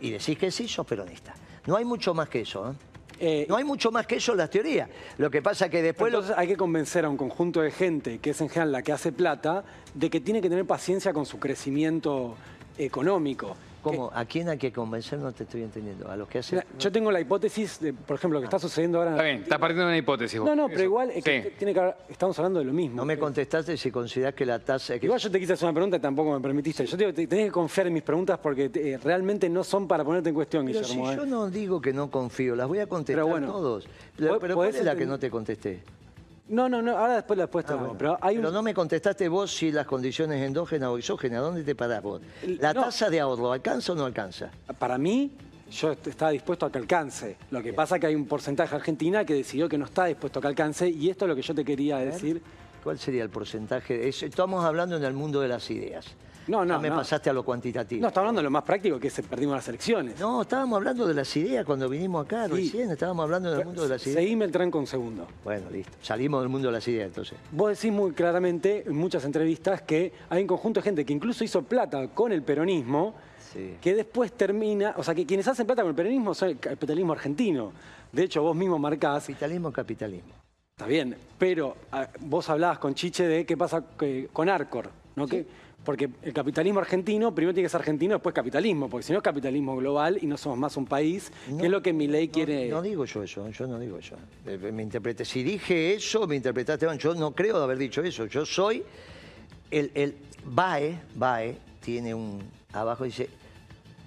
[0.00, 1.32] y decís que sí, sos peronista.
[1.66, 2.72] No hay mucho más que eso.
[2.72, 2.87] ¿eh?
[3.20, 4.88] Eh, No hay mucho más que eso en las teorías.
[5.18, 6.12] Lo que pasa es que después...
[6.12, 8.82] lo- Entonces hay que convencer a un conjunto de gente, que es en general la
[8.82, 12.36] que hace plata, de que tiene que tener paciencia con su crecimiento
[12.78, 13.56] económico.
[13.82, 14.10] ¿Cómo?
[14.14, 15.18] ¿A quién hay que convencer?
[15.18, 16.10] No te estoy entendiendo.
[16.10, 16.62] ¿A los que hacen...?
[16.78, 19.42] Yo tengo la hipótesis de, por ejemplo, lo que está sucediendo ahora en Está bien,
[19.42, 20.40] estás partiendo de una hipótesis.
[20.40, 20.48] vos.
[20.48, 20.84] No, no, pero Eso.
[20.84, 21.48] igual es que Sí.
[21.58, 22.96] tiene que haber- estamos hablando de lo mismo.
[22.96, 24.98] No me Eh, contestaste si considerás que la tasa...
[24.98, 26.84] que- Igual yo te quise hacer una pregunta y tampoco me permitiste.
[26.86, 29.86] Yo te digo, te- tenés que confiar en mis preguntas porque eh, realmente no son
[29.88, 31.12] para ponerte en cuestión, Pero si Guillermo.
[31.12, 31.16] eh.
[31.16, 33.88] yo no digo que no confío, las voy a contestar Pero bueno, todos.
[34.16, 35.80] Pero, ¿cuál es la que no te contesté?
[36.48, 37.94] No, no, no, ahora después la después te Ah, bueno.
[37.98, 38.54] Pero hay Pero un...
[38.54, 42.22] no me contestaste vos si las condiciones endógenas o exógenas, ¿dónde te parás vos?
[42.60, 42.84] ¿La No.
[42.84, 44.50] tasa de ahorro alcanza o no alcanza?
[44.78, 45.30] Para mí,
[45.70, 47.36] yo est- estaba dispuesto a que alcance.
[47.50, 50.38] Lo que pasa es que hay un porcentaje argentina que decidió que no está dispuesto
[50.38, 52.40] a que alcance y esto es lo que yo te quería decir.
[52.82, 54.08] ¿Cuál sería el porcentaje?
[54.08, 56.06] Es- estamos hablando en el mundo de las ideas.
[56.48, 56.96] No, no, Ya me no.
[56.96, 58.00] pasaste a lo cuantitativo.
[58.02, 60.18] No, está hablando de lo más práctico que es perdimos las elecciones.
[60.18, 62.52] No, estábamos hablando de las ideas cuando vinimos acá Sí.
[62.54, 64.18] recién, estábamos hablando del mundo de las ideas.
[64.22, 65.26] Seguime el tranco un segundo.
[65.44, 65.92] Bueno, listo.
[66.02, 67.38] Salimos del mundo de las ideas entonces.
[67.52, 71.44] Vos decís muy claramente en muchas entrevistas que hay un conjunto de gente que incluso
[71.44, 73.14] hizo plata con el peronismo,
[73.52, 73.76] Sí.
[73.80, 77.12] que después termina, o sea, que quienes hacen plata con el peronismo son el capitalismo
[77.12, 77.72] argentino.
[78.12, 80.32] De hecho, vos mismo marcás, Capitalismo, capitalismo.
[80.70, 85.26] está bien, pero ah, vos hablabas con Chiche de qué pasa que- con Arcor, ¿no?
[85.26, 85.46] Que,
[85.88, 89.24] porque el capitalismo argentino primero tiene que ser argentino, después capitalismo, porque si no es
[89.24, 92.68] capitalismo global y no somos más un país, que es lo que mi ley quiere...
[92.68, 94.14] No digo yo eso, yo no digo eso.
[94.44, 95.24] Eh, Me interpreté.
[95.24, 96.86] Si dije eso, me interpretaste.
[96.98, 98.26] Yo no creo de haber dicho eso.
[98.26, 98.82] Yo soy
[99.70, 102.42] el, el BAE, BAE tiene un
[102.74, 103.30] abajo dice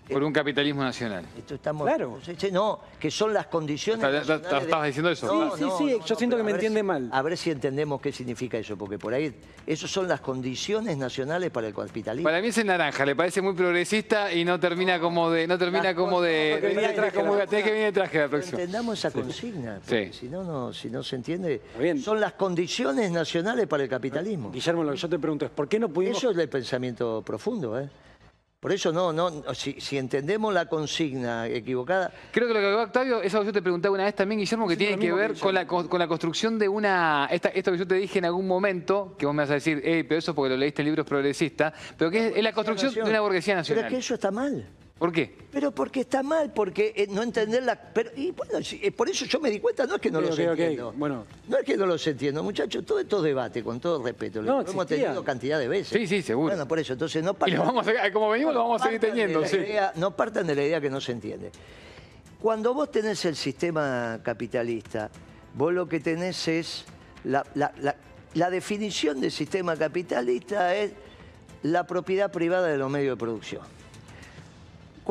[0.10, 1.26] Por un capitalismo nacional.
[1.38, 2.20] esto estamos Claro.
[2.52, 5.56] No, que son las condiciones de- estabas diciendo eso.
[5.56, 7.10] Sí, sí, sí, yo siento que me a ver entiende si- mal.
[7.14, 9.34] A ver si entendemos qué significa eso, porque por ahí
[9.66, 12.28] esos son las condiciones nacionales para el capitalismo.
[12.28, 15.48] Para mí es el naranja, le parece muy progresista y no termina como de.
[15.48, 16.50] No termina Las como de.
[16.60, 18.60] porque viene de traje como- que de traje la próxima.
[18.60, 20.20] entendamos esa consigna, porque Sí.
[20.20, 22.00] si no, no, si no se entiende, bien.
[22.02, 24.52] son las condiciones nacionales para el capitalismo.
[24.52, 26.18] Guillermo, lo que yo te pregunto es, ¿por qué no pudimos...
[26.18, 27.90] Eso es el pensamiento profundo, ¿eh?
[28.62, 32.84] Por eso no, no, si, si entendemos la consigna equivocada, Creo que lo que habló
[32.84, 35.34] Octavio, eso que yo te preguntaba una vez también, Guillermo, que Sí, tiene que ver
[35.34, 37.28] que con la, con, con la construcción de una.
[37.32, 39.82] Esta, esto que yo te dije en algún momento, que vos me vas a decir,
[39.84, 42.93] hey, pero eso porque lo leíste en libros progresistas, pero que es, es la construcción
[42.93, 43.86] de una burguesía Pero nacional.
[43.86, 44.69] es que eso está mal.
[45.02, 45.36] ¿Por qué?
[45.52, 47.74] Pero porque está mal, porque eh, no entender la...
[47.76, 50.20] Pero, y bueno, si- eh, por eso yo me di cuenta, no es que no
[50.20, 50.94] Ok, los entiendo.
[50.96, 51.26] Bueno.
[51.48, 54.44] No es que no los entiendo, muchachos, todo esto es debate, con todo respeto.
[54.44, 55.88] No, lo hemos tenido cantidad de veces.
[56.00, 56.50] Sí, sí, seguro.
[56.50, 58.86] Bueno, por eso, entonces no Y partan- lo vamos a, como venimos, lo vamos a
[58.86, 59.58] seguir teniendo, la sí.
[59.58, 61.50] idea- no partan de la idea que no se entiende.
[62.40, 65.10] Cuando vos tenés el sistema capitalista,
[65.56, 66.86] vos lo que tenés es
[67.24, 67.96] la, la- la-
[68.36, 70.92] la definición del sistema capitalista es
[71.64, 73.81] la propiedad privada de los medios de producción.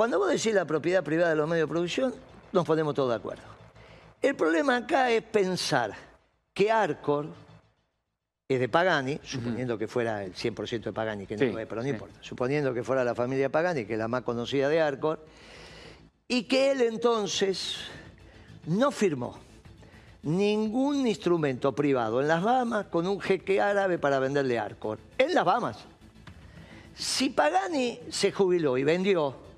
[0.01, 2.15] Cuando vos decís la propiedad privada de los medios de producción,
[2.53, 3.43] nos ponemos todos de acuerdo.
[4.23, 5.95] El problema acá es pensar
[6.55, 7.27] que Arcor
[8.49, 11.83] es de Pagani, suponiendo que fuera el 100% de Pagani, que no lo es, pero
[11.83, 11.91] no sí.
[11.91, 12.15] importa.
[12.23, 15.23] Suponiendo que fuera la familia Pagani, que es la más conocida de Arcor,
[16.27, 17.77] y que él entonces
[18.69, 19.39] no firmó
[20.23, 24.99] ningún instrumento privado en las Bahamas con un jeque árabe para venderle Arcor.
[25.19, 25.77] En las Bahamas.
[26.95, 29.50] Si Pagani se jubiló y vendió,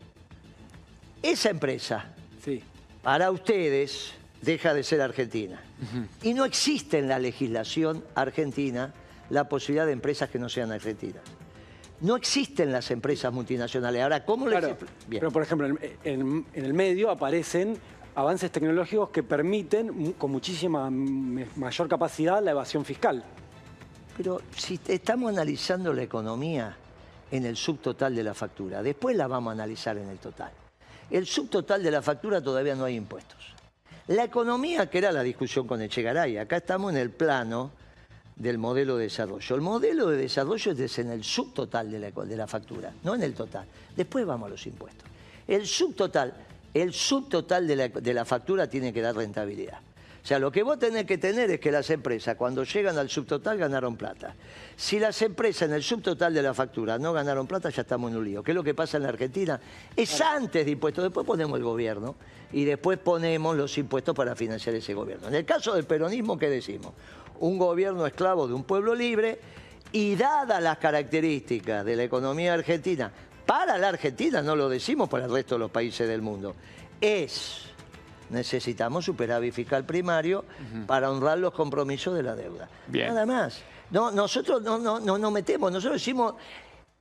[1.23, 2.07] esa empresa
[2.45, 2.63] Sí.
[3.03, 5.61] para ustedes deja de ser argentina.
[6.23, 8.93] Y no existe en la legislación argentina
[9.31, 11.23] la posibilidad de empresas que no sean argentinas.
[12.01, 14.03] No existen las empresas multinacionales.
[14.03, 15.21] Ahora, ¿cómo les Claro, expl- Bien.
[15.21, 17.77] pero por ejemplo, en, en- en el medio aparecen
[18.17, 23.25] avances tecnológicos que permiten con muchísima mayor capacidad la evasión fiscal.
[24.17, 26.77] Pero si estamos analizando la economía
[27.31, 30.51] en el subtotal de la factura, después la vamos a analizar en el total.
[31.13, 33.39] El subtotal de la factura todavía no hay impuestos.
[34.09, 37.71] La economía, que era la discusión con Echegaray, acá estamos en el plano
[38.35, 39.55] del modelo de desarrollo.
[39.55, 43.23] El modelo de desarrollo es en el subtotal de la, de la factura, no en
[43.23, 43.67] el total.
[43.95, 45.07] Después vamos a los impuestos.
[45.47, 46.33] El subtotal,
[46.73, 49.81] el subtotal de la, de la factura tiene que dar rentabilidad.
[50.23, 53.11] O sea, lo que vos tenés que tener es que las empresas, cuando llegan al
[53.11, 54.37] subtotal, ganaron plata.
[54.77, 58.19] Si las empresas en el subtotal de la factura no ganaron plata, ya estamos en
[58.19, 58.43] un lío.
[58.43, 59.61] ¿Qué es lo que pasa en la Argentina?
[59.97, 62.15] Es antes de impuestos, después ponemos el gobierno
[62.53, 65.27] y después ponemos los impuestos para financiar ese gobierno.
[65.27, 66.93] En el caso del peronismo, ¿qué decimos?
[67.41, 69.41] Un gobierno esclavo de un pueblo libre
[69.91, 73.11] y dadas las características de la economía argentina,
[73.45, 76.55] para la Argentina, no lo decimos para el resto de los países del mundo,
[77.01, 77.72] es
[78.33, 80.45] necesitamos superávit fiscal primario
[80.87, 82.69] para honrar los compromisos de la deuda.
[82.89, 83.09] Bien.
[83.09, 83.63] Nada más.
[83.91, 86.35] No, nosotros no, no, no nos metemos, nosotros decimos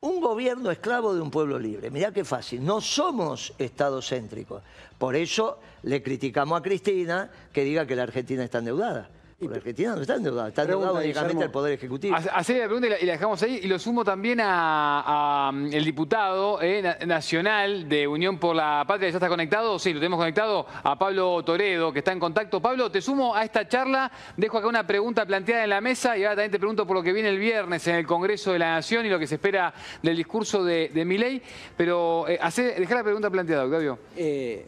[0.01, 1.89] un gobierno esclavo de un pueblo libre.
[1.89, 4.61] Mirá qué fácil, no somos estadocéntricos.
[4.97, 9.09] Por eso le criticamos a Cristina que diga que la Argentina está endeudada.
[9.41, 12.15] Porque Argentina no está endeudada, está endeudada únicamente el Poder Ejecutivo.
[12.15, 15.47] Hace- Hacer la pregunta y la, y la dejamos ahí y lo sumo también a,
[15.47, 19.79] a, mm, el diputado eh, na- nacional de Unión por la Patria, ¿ya está conectado?
[19.79, 22.61] Sí, lo tenemos conectado a Pablo Toredo, que está en contacto.
[22.61, 26.23] Pablo, te sumo a esta charla, dejo acá una pregunta planteada en la mesa y
[26.23, 28.71] ahora también te pregunto por lo que viene el viernes en el Congreso de la
[28.75, 31.41] Nación y lo que se espera del discurso de, de Milei,
[31.75, 33.97] pero eh, hacé- dejá la pregunta planteada, Octavio.
[34.15, 34.65] Eh,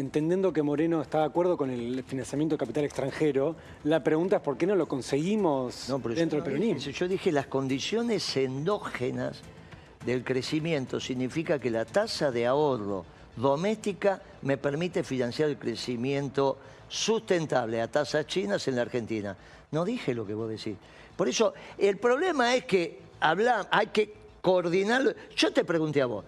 [0.00, 4.42] entendiendo que Moreno está de acuerdo con el financiamiento de capital extranjero, la pregunta es
[4.42, 6.92] por qué no lo conseguimos No, dentro del peronismo.
[6.92, 9.40] Yo dije las condiciones endógenas
[10.04, 13.04] del crecimiento significa que la tasa de ahorro
[13.36, 16.58] doméstica me permite financiar el crecimiento
[16.88, 19.36] sustentable a tasas chinas en la Argentina.
[19.72, 20.76] No dije lo que vos decís.
[21.16, 25.12] Por eso, el problema es que habla, hay que coordinarlo.
[25.36, 26.24] Yo te pregunté a vos,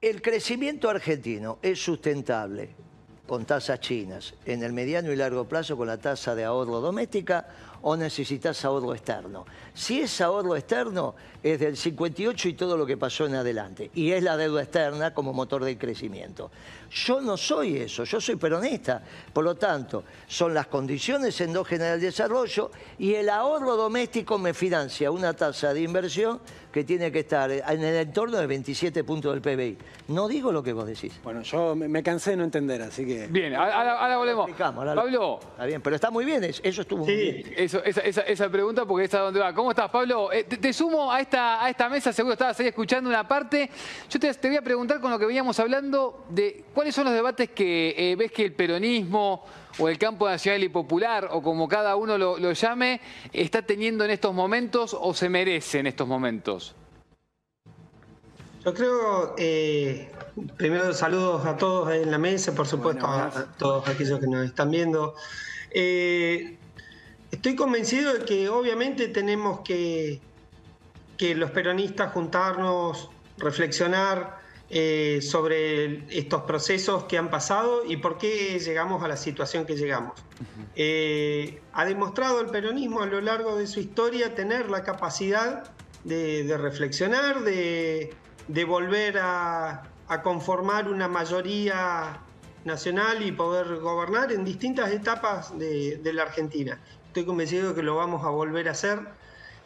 [0.00, 2.74] ¿el crecimiento argentino es sustentable
[3.30, 7.46] con tasas chinas en el mediano y largo plazo con la tasa de ahorro doméstica
[7.82, 9.46] o necesitas ahorro externo?
[9.72, 13.90] Si es ahorro externo, es del 58 y todo lo que pasó en adelante.
[13.94, 16.50] Y es la deuda externa como motor del crecimiento.
[16.90, 19.02] Yo no soy eso, yo soy peronista.
[19.32, 25.10] Por lo tanto, son las condiciones endógenas del desarrollo y el ahorro doméstico me financia
[25.10, 26.40] una tasa de inversión
[26.72, 29.76] que tiene que estar en el entorno de 27 puntos del PBI.
[30.08, 31.12] No digo lo que vos decís.
[31.24, 33.26] Bueno, yo me, cansé de no entender, así que...
[33.28, 34.46] Bien, ahora, volvemos.
[34.48, 37.54] Explicamos, ahora lo- Pablo, Está bien, pero está muy bien, es- eso estuvo muy bien.
[37.56, 39.52] Eso, esa, esa- esa pregunta porque es a dónde va.
[39.52, 40.32] ¿Cómo estás, Pablo?
[40.32, 43.70] Eh, te, te sumo a esta, a esta mesa, seguro estabas ahí escuchando una parte.
[44.08, 47.14] Yo te, te voy a preguntar con lo que veníamos hablando de cuáles son los
[47.14, 49.44] debates que eh, ves que el peronismo
[49.78, 53.00] o el campo nacional y popular, o como cada uno lo, lo llame,
[53.32, 56.74] está teniendo en estos momentos o se merece en estos momentos.
[58.64, 60.10] Yo creo, eh,
[60.56, 64.44] primero saludos a todos en la mesa, por supuesto, a, a todos aquellos que nos
[64.44, 65.14] están viendo.
[65.70, 66.58] Eh,
[67.30, 70.20] estoy convencido de que obviamente tenemos que,
[71.20, 74.38] que los peronistas juntarnos, reflexionar
[74.70, 79.76] eh, sobre estos procesos que han pasado y por qué llegamos a la situación que
[79.76, 80.14] llegamos.
[80.76, 85.70] Eh, ha demostrado el peronismo a lo largo de su historia tener la capacidad
[86.04, 88.14] de, de reflexionar, de,
[88.48, 92.18] de volver a, a conformar una mayoría
[92.64, 96.80] nacional y poder gobernar en distintas etapas de, de la Argentina.
[97.08, 99.00] Estoy convencido de que lo vamos a volver a hacer,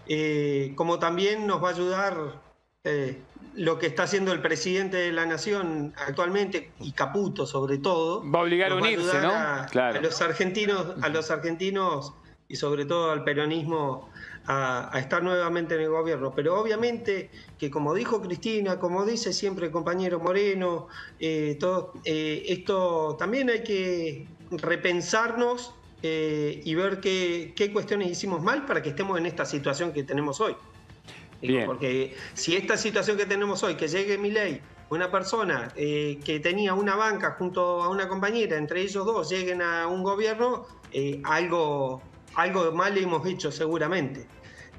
[0.09, 2.43] eh, como también nos va a ayudar
[2.85, 3.19] eh,
[3.55, 8.29] lo que está haciendo el presidente de la Nación actualmente, y Caputo sobre todo.
[8.31, 9.33] Va a obligar a unirse, ayudar ¿no?
[9.33, 9.99] A, Claro.
[9.99, 12.12] a los argentinos, a los argentinos
[12.49, 14.11] y sobre todo al peronismo
[14.47, 16.33] a, a estar nuevamente en el gobierno.
[16.35, 20.88] Pero obviamente que como dijo Cristina, como dice siempre el compañero Moreno,
[21.19, 28.43] eh, todo, eh, esto también hay que repensarnos eh, y ver qué, qué cuestiones hicimos
[28.43, 30.55] mal para que estemos en esta situación que tenemos hoy.
[31.40, 31.67] Bien.
[31.67, 36.75] Porque si esta situación que tenemos hoy, que llegue Milei, una persona eh, que tenía
[36.75, 42.03] una banca junto a una compañera, entre ellos dos lleguen a un gobierno, eh, algo,
[42.35, 44.27] algo mal hemos hecho seguramente.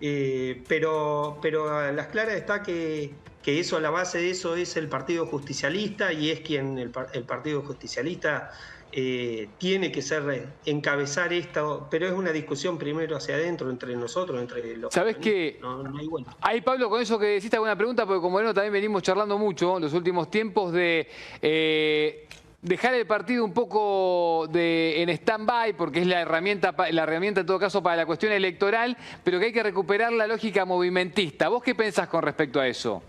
[0.02, 4.76] Eh, pero, pero a las claras está que, que eso, la base de eso es
[4.78, 8.52] el Partido Justicialista y es quien el, el Partido Justicialista
[8.92, 13.96] eh, tiene que ser eh, encabezar esto, pero es una discusión primero hacia adentro entre
[13.96, 14.94] nosotros, entre los.
[14.94, 15.58] ¿Sabés qué?
[15.62, 16.08] No, no hay.
[16.42, 19.04] Ahí, Pablo, con eso que decís, te hago una pregunta, porque como Moreno también venimos
[19.04, 21.08] charlando mucho en los últimos tiempos de
[21.42, 22.28] eh,
[22.62, 27.48] dejar el partido un poco de, en stand-by, porque es la herramienta, la herramienta en
[27.48, 31.50] todo caso para la cuestión electoral, pero que hay que recuperar la lógica movimentista.
[31.50, 33.04] ¿Vos qué pensás con respecto a eso?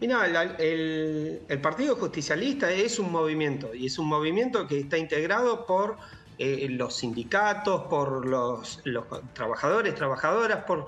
[0.00, 5.96] Mira, el, Partido Justicialista es un movimiento y es un movimiento que está integrado por
[6.38, 8.80] eh, los sindicatos, por los,
[9.32, 10.86] trabajadores, trabajadoras, por,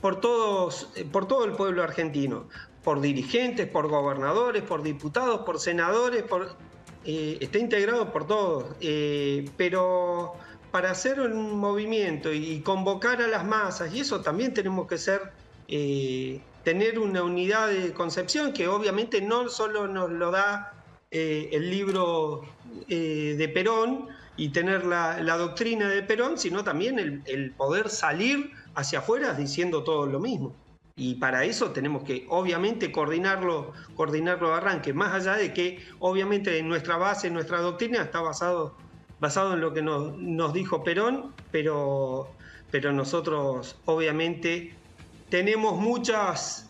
[0.00, 2.48] por, todos, eh, por todo el pueblo argentino,
[2.82, 6.24] por dirigentes, por gobernadores, por diputados, por senadores,
[7.04, 8.64] eh, está integrado por todos.
[9.58, 10.36] pero
[10.70, 15.32] para hacer un movimiento y convocar a las masas, y eso también tenemos que ser
[16.64, 20.72] tener una unidad de concepción que obviamente no solo nos lo da
[21.10, 22.42] eh, el libro
[22.88, 27.88] eh, de Perón y tener la, la doctrina de Perón, sino también el, el poder
[27.88, 30.54] salir hacia afuera diciendo todo lo mismo.
[31.00, 36.58] Y para eso tenemos que, obviamente, coordinarlo, coordinarlo de arranque, más allá de que, obviamente,
[36.58, 38.74] en nuestra base, nuestra doctrina está basado,
[39.20, 42.28] basado en lo que nos, nos dijo Perón, pero,
[42.72, 44.74] pero nosotros, obviamente,
[45.28, 46.68] tenemos muchas,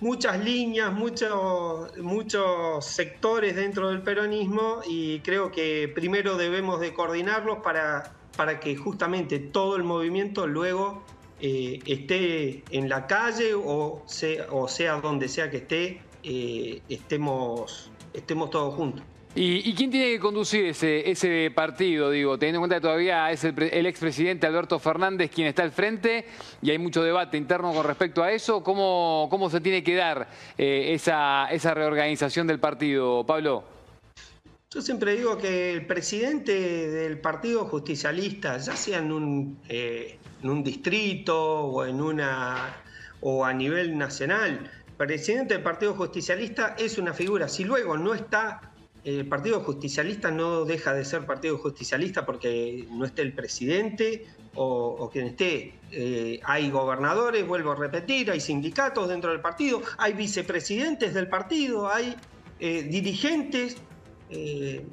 [0.00, 7.58] muchas líneas, muchos, muchos sectores dentro del peronismo y creo que primero debemos de coordinarlos
[7.58, 11.02] para, para que justamente todo el movimiento luego
[11.40, 17.90] eh, esté en la calle o sea, o sea donde sea que esté, eh, estemos,
[18.12, 19.04] estemos todos juntos.
[19.32, 23.62] ¿Y, quién tiene que conducir ese, partido, digo, teniendo en cuenta que todavía es el,
[23.62, 26.26] el expresidente Alberto Fernández quien está al frente
[26.60, 28.64] y hay mucho debate interno con respecto a eso?
[28.64, 33.62] ¿Cómo, cómo se tiene que dar eh, esa, esa reorganización del partido, Pablo?
[34.72, 36.52] Yo siempre digo que el presidente
[36.90, 42.82] del Partido Justicialista, ya sea en un, eh, en un distrito o en una
[43.20, 47.48] o a nivel nacional, presidente del Partido Justicialista es una figura.
[47.48, 48.69] Si luego no está
[49.04, 55.08] el Partido Justicialista no deja de ser Partido Justicialista porque no esté el presidente o,
[55.10, 55.74] quien esté.
[55.90, 61.90] Eh, hay gobernadores, vuelvo a repetir, hay sindicatos dentro del partido, hay vicepresidentes del partido,
[61.90, 62.16] hay
[62.58, 63.76] eh, dirigentes.
[64.28, 64.84] Eh,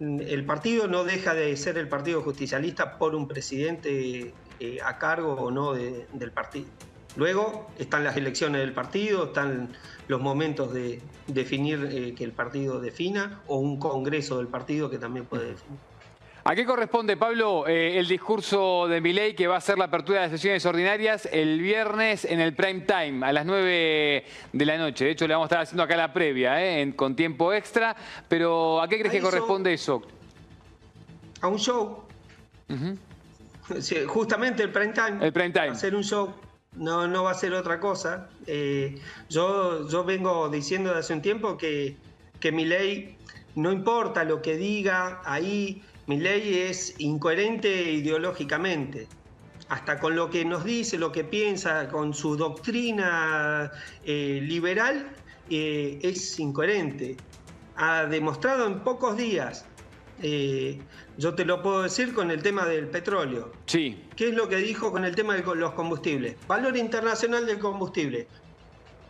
[0.00, 4.34] el partido no deja de ser el Partido Justicialista por un presidente
[4.84, 6.66] a cargo o no del partido.
[7.16, 9.70] Luego están las elecciones del partido, están
[10.08, 14.98] los momentos de definir eh, que el partido defina o un congreso del partido que
[14.98, 15.78] también puede definir.
[16.46, 20.20] ¿A qué corresponde, Pablo, eh, el discurso de Milei que va a ser la apertura
[20.20, 24.76] de las sesiones ordinarias el viernes en el prime time, a las 9 de la
[24.76, 25.06] noche?
[25.06, 27.96] De hecho, le vamos a estar haciendo acá la previa, eh, con tiempo extra.
[28.28, 30.02] Pero, ¿a qué crees que corresponde eso?
[31.40, 32.04] A un show.
[34.06, 35.24] justamente el prime time.
[35.24, 35.68] El prime time.
[35.68, 36.34] hacer un show
[36.76, 38.28] no, no va a ser otra cosa.
[38.46, 41.96] Eh, yo, yo vengo diciendo de hace un tiempo que,
[42.40, 43.16] que mi ley,
[43.54, 49.08] no importa lo que diga ahí, mi ley es incoherente ideológicamente.
[49.68, 53.70] Hasta con lo que nos dice, lo que piensa, con su doctrina
[54.04, 55.10] eh, liberal,
[55.48, 57.16] eh, es incoherente.
[57.76, 59.64] Ha demostrado en pocos días
[60.22, 60.80] eh,
[61.16, 63.52] yo te lo puedo decir con el tema del petróleo.
[63.66, 64.04] Sí.
[64.16, 66.36] ¿Qué es lo que dijo con el tema de los combustibles?
[66.46, 68.26] Valor internacional del combustible.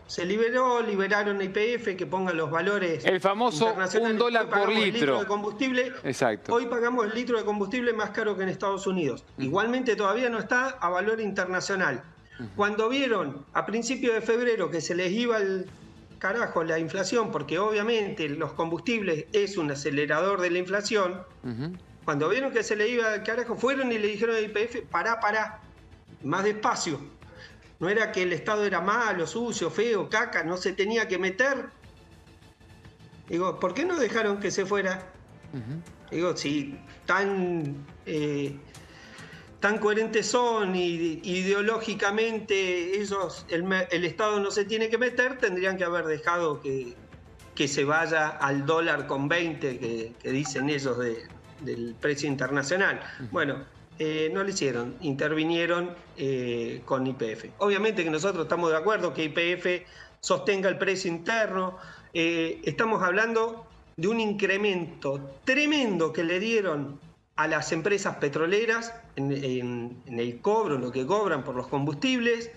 [0.07, 3.05] Se liberó, liberaron IPF que ponga los valores.
[3.07, 5.21] El famoso un dólar por litro.
[5.21, 5.93] de combustible.
[6.05, 6.53] Exacto.
[6.53, 9.25] Hoy pagamos el litro de combustible más caro que en Estados Unidos.
[9.38, 12.03] Igualmente todavía no está a valor internacional.
[12.57, 15.67] Cuando vieron a principios de febrero que se les iba el
[16.25, 21.23] carajo la inflación, porque obviamente los combustibles es un acelerador de la inflación,
[22.07, 25.21] cuando vieron que se le iba al carajo, fueron y le dijeron al IPF, pará,
[25.21, 25.61] pará,
[26.23, 26.99] más despacio.
[27.79, 31.67] No era que el Estado era malo, sucio, feo, caca, no se tenía que meter.
[33.29, 35.13] Digo, ¿por qué no dejaron que se fuera?
[36.11, 38.57] Digo, si tan eh,
[39.64, 45.85] tan coherentes son y ideológicamente ellos, el, Estado no se tiene que meter, tendrían que
[45.85, 46.92] haber dejado que,
[47.55, 53.00] que se vaya al dólar con 20 que, dicen ellos del precio internacional.
[53.31, 53.64] Bueno,
[53.98, 57.46] eh, no lo hicieron, intervinieron eh, con IPF.
[57.57, 59.88] Obviamente que nosotros estamos de acuerdo que IPF
[60.20, 61.79] sostenga el precio interno,
[62.12, 67.00] eh, estamos hablando de un incremento tremendo que le dieron
[67.37, 72.51] a las empresas petroleras en, el cobro, lo que cobran por los combustibles,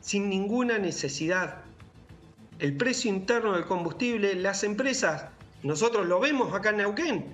[0.00, 1.62] sin ninguna necesidad.
[2.58, 5.24] El precio interno del combustible, las empresas,
[5.62, 7.24] nosotros lo vemos acá en Neuquén,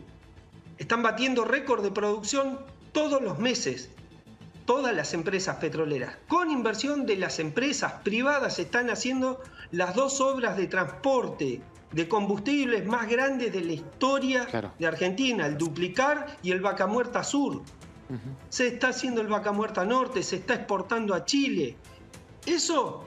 [0.79, 2.59] están batiendo récord de producción
[2.93, 3.91] todos los meses.
[4.65, 10.57] Todas las empresas petroleras, con inversión de las empresas privadas, están haciendo las dos obras
[10.57, 11.61] de transporte
[11.93, 17.25] de combustibles más grandes de la historia de Argentina, el Duplicar y el Vaca Muerta
[17.25, 17.63] Sur.
[18.49, 21.77] Se está haciendo el Vaca Muerta Norte, se está exportando a Chile.
[22.45, 23.05] Eso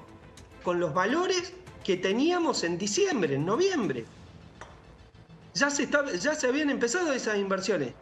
[0.64, 4.06] con los valores que teníamos en diciembre, en noviembre.
[5.54, 7.94] Ya se, ya se habían empezado esas inversiones.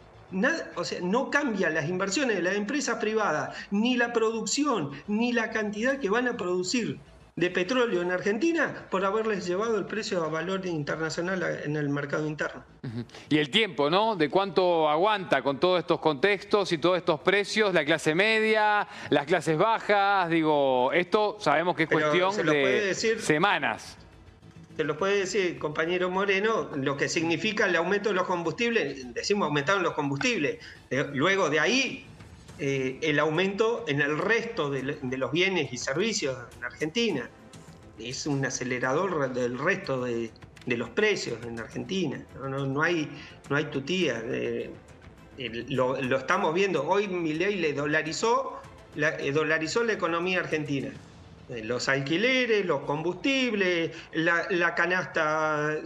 [0.76, 5.50] o sea, no cambian las inversiones de las empresas privadas, ni la producción, ni la
[5.50, 7.00] cantidad que van a producir
[7.36, 12.28] de petróleo en Argentina por haberles llevado el precio a valor internacional en el mercado
[12.28, 12.64] interno.
[13.30, 14.16] Y el tiempo, ¿no?
[14.16, 19.26] De cuánto aguanta con todos estos contextos y todos estos precios, la clase media, las
[19.26, 23.98] clases bajas, digo, esto sabemos que es cuestión de semanas.
[24.76, 29.48] Se lo puede decir, compañero Moreno, lo que significa el aumento de los combustibles, decimos
[29.48, 32.06] aumentaron los combustibles, eh, luego de ahí
[32.64, 37.28] eh, el aumento en el resto de, los bienes y servicios en Argentina.
[37.98, 40.30] Es un acelerador del resto de,
[40.68, 42.24] los precios en Argentina.
[42.40, 43.10] No, hay,
[43.50, 44.22] no hay tutía.
[44.26, 44.70] Eh,
[45.70, 46.88] lo, estamos viendo.
[46.88, 48.62] Hoy ley le dolarizó
[48.94, 50.92] la, eh, dolarizó la economía argentina.
[51.64, 55.78] Los alquileres, los combustibles, la, canasta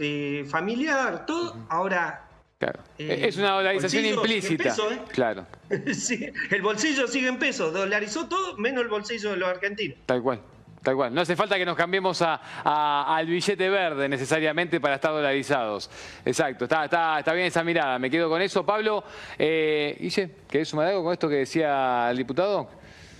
[0.46, 1.56] familiar, todo.
[1.70, 2.25] Ahora
[2.58, 2.80] Claro.
[2.98, 4.70] Eh, es una dolarización implícita.
[4.70, 5.00] ¿eh?
[5.12, 5.46] Claro.
[5.92, 7.70] sí, el bolsillo sigue en peso.
[7.70, 9.98] Dolarizó todo menos el bolsillo de los argentinos.
[10.06, 10.40] Tal cual.
[10.82, 11.12] Tal cual.
[11.12, 15.90] No hace falta que nos cambiemos al billete verde necesariamente para estar dolarizados.
[16.24, 16.64] Exacto.
[16.64, 17.98] Está, está, está bien esa mirada.
[17.98, 18.64] Me quedo con eso.
[18.64, 19.04] Pablo,
[19.38, 22.70] eh, Guille, ¿querés sumar algo con esto que decía el diputado?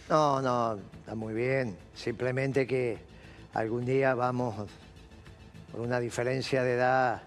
[0.09, 1.76] No, no, está muy bien.
[1.95, 2.99] Simplemente que
[3.53, 4.55] algún día vamos,
[5.72, 7.22] por una diferencia de edad,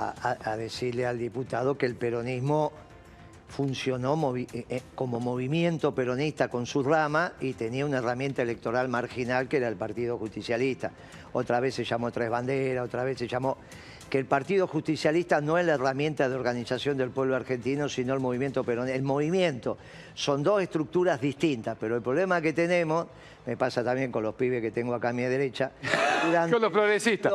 [0.00, 2.72] a- decirle al diputado que el peronismo
[3.48, 9.48] funcionó eh, eh, como movimiento peronista con su rama y tenía una herramienta electoral marginal
[9.48, 10.92] que era el Partido Justicialista.
[11.32, 13.56] Otra vez se llamó Tres Banderas, otra vez se llamó...
[14.08, 18.18] Que el Partido Justicialista no es la herramienta de organización del pueblo argentino, sino el
[18.18, 18.96] movimiento peronista.
[18.96, 19.78] El movimiento
[20.14, 23.06] son dos estructuras distintas, pero el problema que tenemos,
[23.46, 25.72] me pasa también con los pibes que tengo acá a mi derecha,
[26.26, 27.32] durante Con los progresistas.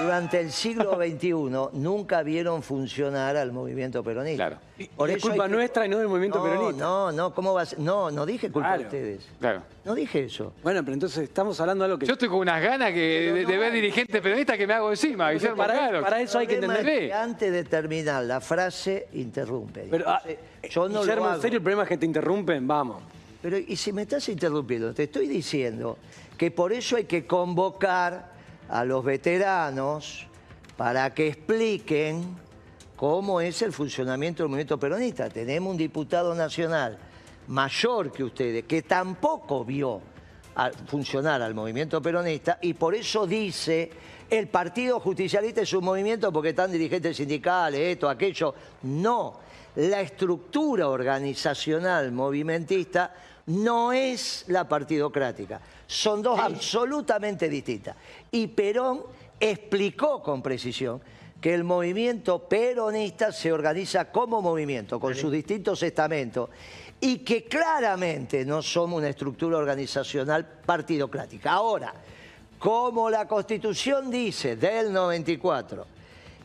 [0.00, 1.30] durante el siglo XXI
[1.78, 4.48] nunca vieron funcionar al movimiento peronista.
[4.48, 4.62] Claro.
[4.96, 6.82] Por es culpa que- nuestra y no del movimiento no, peronista.
[6.84, 7.78] No, no, ¿cómo va a ser?
[7.78, 8.88] No, no dije culpa de Claro.
[8.88, 9.28] ustedes.
[9.38, 9.62] Claro.
[9.84, 10.54] No dije eso.
[10.62, 12.06] Bueno, pero entonces estamos hablando de algo que...
[12.06, 15.30] Yo estoy con unas ganas que, de, de ver dirigentes peronistas que me hago encima,
[15.30, 16.00] Guillermo, para- claro.
[16.00, 19.86] para eso hay que El entender- es que antes de terminar la frase, interrumpe.
[19.90, 20.22] Pero, ah,
[20.70, 21.42] yo no Guillermo, lo en hago.
[21.42, 23.02] serio el problema es que te interrumpen, vamos.
[23.42, 25.98] Pero, y si me estás interrumpiendo, te estoy diciendo
[26.38, 28.32] que por eso hay que convocar
[28.68, 30.26] a los veteranos
[30.76, 32.24] para que expliquen
[32.96, 35.28] cómo es el funcionamiento del movimiento peronista.
[35.28, 36.98] Tenemos un diputado nacional
[37.48, 40.00] mayor que ustedes, que tampoco vio
[40.56, 43.90] a- funcionar al movimiento peronista y por eso dice
[44.30, 48.54] el Partido Justicialista es un movimiento porque están dirigentes sindicales, esto, aquello.
[48.84, 49.38] No,
[49.76, 53.14] la estructura organizacional movimentista
[53.46, 55.60] no es la partidocrática.
[55.86, 57.96] Son dos absolutamente distintas.
[58.30, 59.02] Y Perón
[59.38, 61.00] explicó con precisión
[61.40, 66.48] que el movimiento peronista se organiza como movimiento, con sus distintos estamentos,
[67.00, 71.52] y que claramente no somos una estructura organizacional partidocrática.
[71.52, 71.92] Ahora,
[72.58, 75.86] como la Constitución dice del 94,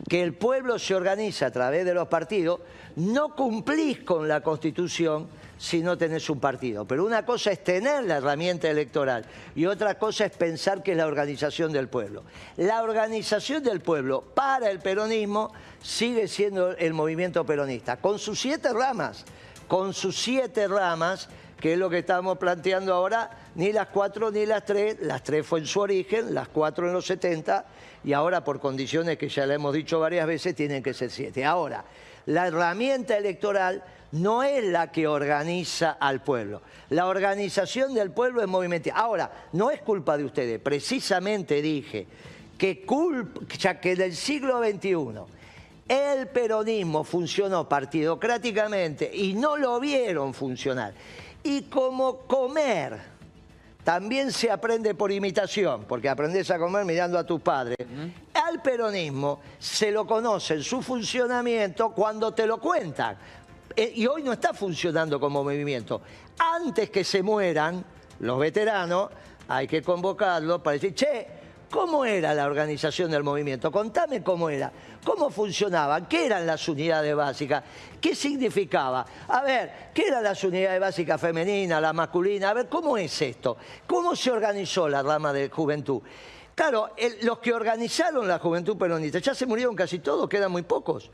[0.08, 2.62] que el pueblo se organiza a través de los partidos,
[2.96, 5.28] no cumplís con la Constitución
[5.58, 6.86] si no tenés un partido.
[6.86, 9.26] Pero una cosa es tener la herramienta electoral
[9.56, 12.24] y otra cosa es pensar que es la organización del pueblo.
[12.58, 18.72] La organización del pueblo para el peronismo sigue siendo el movimiento peronista, con sus siete
[18.72, 19.26] ramas,
[19.68, 21.30] con sus siete ramas,
[21.60, 25.46] que es lo que estamos planteando ahora, ni las cuatro ni las tres, las tres
[25.46, 27.66] fue en su origen, las cuatro en los 70,
[28.04, 31.44] y ahora por condiciones que ya le hemos dicho varias veces, tienen que ser siete.
[31.44, 31.84] Ahora,
[32.28, 33.84] la herramienta electoral
[34.14, 36.62] no es la que organiza al pueblo.
[36.90, 38.90] La organización del pueblo es movimiento.
[38.94, 42.08] Ahora, no es culpa de ustedes, precisamente dije
[42.58, 44.96] que, culpa, ya que en el siglo XXI
[45.90, 50.94] el peronismo funcionó partidocráticamente y no lo vieron funcionar.
[51.44, 53.00] Y como comer
[53.84, 57.78] también se aprende por imitación, porque aprendes a comer mirando a tus padres.
[58.34, 63.18] Al peronismo se lo conoce en su funcionamiento cuando te lo cuentan.
[63.76, 66.02] Eh, Y hoy no está funcionando como movimiento.
[66.38, 67.84] Antes que se mueran
[68.20, 69.10] los veteranos,
[69.48, 71.28] hay que convocarlos para decir, che,
[71.70, 73.72] ¿cómo era la organización del movimiento?
[73.72, 74.72] Contame cómo era,
[75.04, 77.64] cómo funcionaban, qué eran las unidades básicas,
[78.02, 79.06] qué significaba.
[79.28, 82.50] A ver, ¿qué eran las unidades básicas femeninas, la masculina?
[82.50, 83.58] A ver, ¿cómo es esto?
[83.88, 86.02] ¿Cómo se organizó la rama de juventud?
[86.56, 86.90] Claro,
[87.22, 91.10] los que organizaron la juventud peronista ya se murieron casi todos, quedan muy pocos.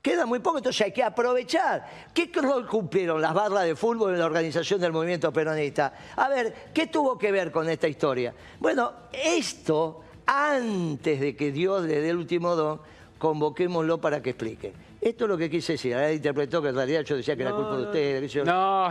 [0.00, 1.84] Quedan muy pocos, entonces hay que aprovechar.
[2.14, 5.92] ¿Qué rol cumplieron las barras de fútbol en la organización del movimiento peronista?
[6.16, 8.32] A ver, ¿qué tuvo que ver con esta historia?
[8.60, 12.80] Bueno, esto, antes de que Dios le dé el último don,
[13.18, 14.72] convoquémoslo para que explique.
[15.00, 15.94] Esto es lo que quise decir.
[15.94, 18.32] Ahora interpretó que en realidad yo decía que era No, culpa de ustedes.
[18.32, 18.44] yo.
[18.44, 18.88] No,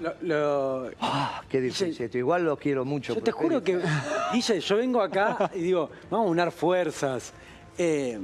[0.00, 2.18] Lo- lo- Ah, qué difícil esto.
[2.18, 3.14] Igual los quiero mucho.
[3.14, 3.78] Yo te juro que,
[4.32, 7.32] Guille, yo vengo acá y digo, vamos a unar fuerzas.
[7.76, 8.18] Eh,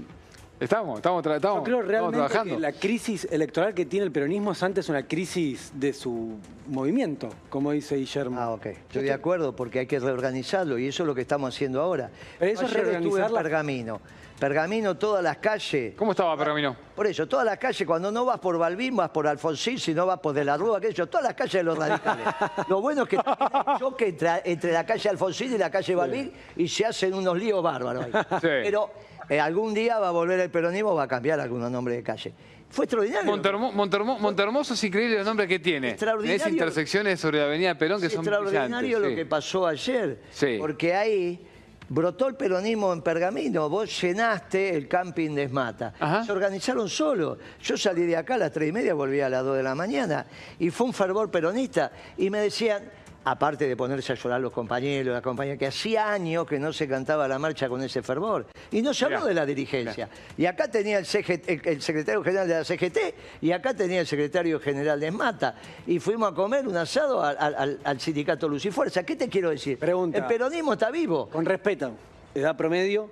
[0.60, 2.54] estamos, estamos, tra- estamos, yo creo estamos realmente trabajando.
[2.54, 6.38] que la crisis electoral que tiene el peronismo es antes una crisis de su
[6.68, 8.40] movimiento, como dice Guillermo.
[8.40, 8.66] Ah, ok.
[8.66, 12.10] Estoy de acuerdo porque hay que reorganizarlo y eso es lo que estamos haciendo ahora.
[12.38, 14.00] Pero eso es Ayer estuve en reorganizar la- Pergamino.
[14.38, 15.94] Pergamino, todas las calles.
[15.96, 16.76] ¿Cómo estaba Pergamino?
[16.94, 20.04] Por eso, todas las calles, cuando no vas por Balbín, vas por Alfonsín, si no
[20.04, 22.26] vas por De la Rúa, aquello, todas las calles de los radicales.
[22.68, 26.32] Lo bueno es que hay choque entre, entre la calle Alfonsín y la calle Balbín
[26.54, 28.12] y se hacen unos líos bárbaros ahí.
[28.12, 28.48] Sí.
[28.64, 28.90] Pero
[29.28, 32.32] eh, algún día va a volver el peronismo, va a cambiar algunos nombres de calle.
[32.68, 33.30] Fue extraordinario.
[33.30, 35.90] Montermo- Montermo- Montermoso es increíble los nombres que tiene.
[35.90, 36.38] Extraordinario.
[36.42, 39.14] Tenés intersecciones sobre la avenida Perón que Es son extraordinario lo sí.
[39.14, 40.56] que pasó ayer, Sí.
[40.58, 41.46] porque ahí
[41.88, 46.24] brotó el peronismo en Pergamino, vos llenaste el camping de Esmata, Ajá.
[46.24, 49.44] se organizaron solos, yo salí de acá a las tres y media, volví a las
[49.44, 50.26] dos de la mañana,
[50.58, 52.82] y fue un fervor peronista, y me decían,
[53.26, 56.86] aparte de ponerse a llorar los compañeros, las compañeras, que hacía años que no se
[56.86, 60.08] cantaba la marcha con ese fervor, y no se habló Mirá, de la dirigencia,
[60.38, 62.98] y acá tenía el, CGT el- el secretario general de la CGT,
[63.42, 65.56] y acá tenía el secretario general de Esmata,
[65.88, 69.02] y fuimos a comer un asado al, al- al- al sindicato Luz y Fuerza.
[69.02, 69.76] ¿Qué te quiero decir?
[69.76, 70.18] Pregunta.
[70.18, 71.28] El peronismo está vivo.
[71.28, 71.92] Con respeto,
[72.32, 73.10] edad promedio,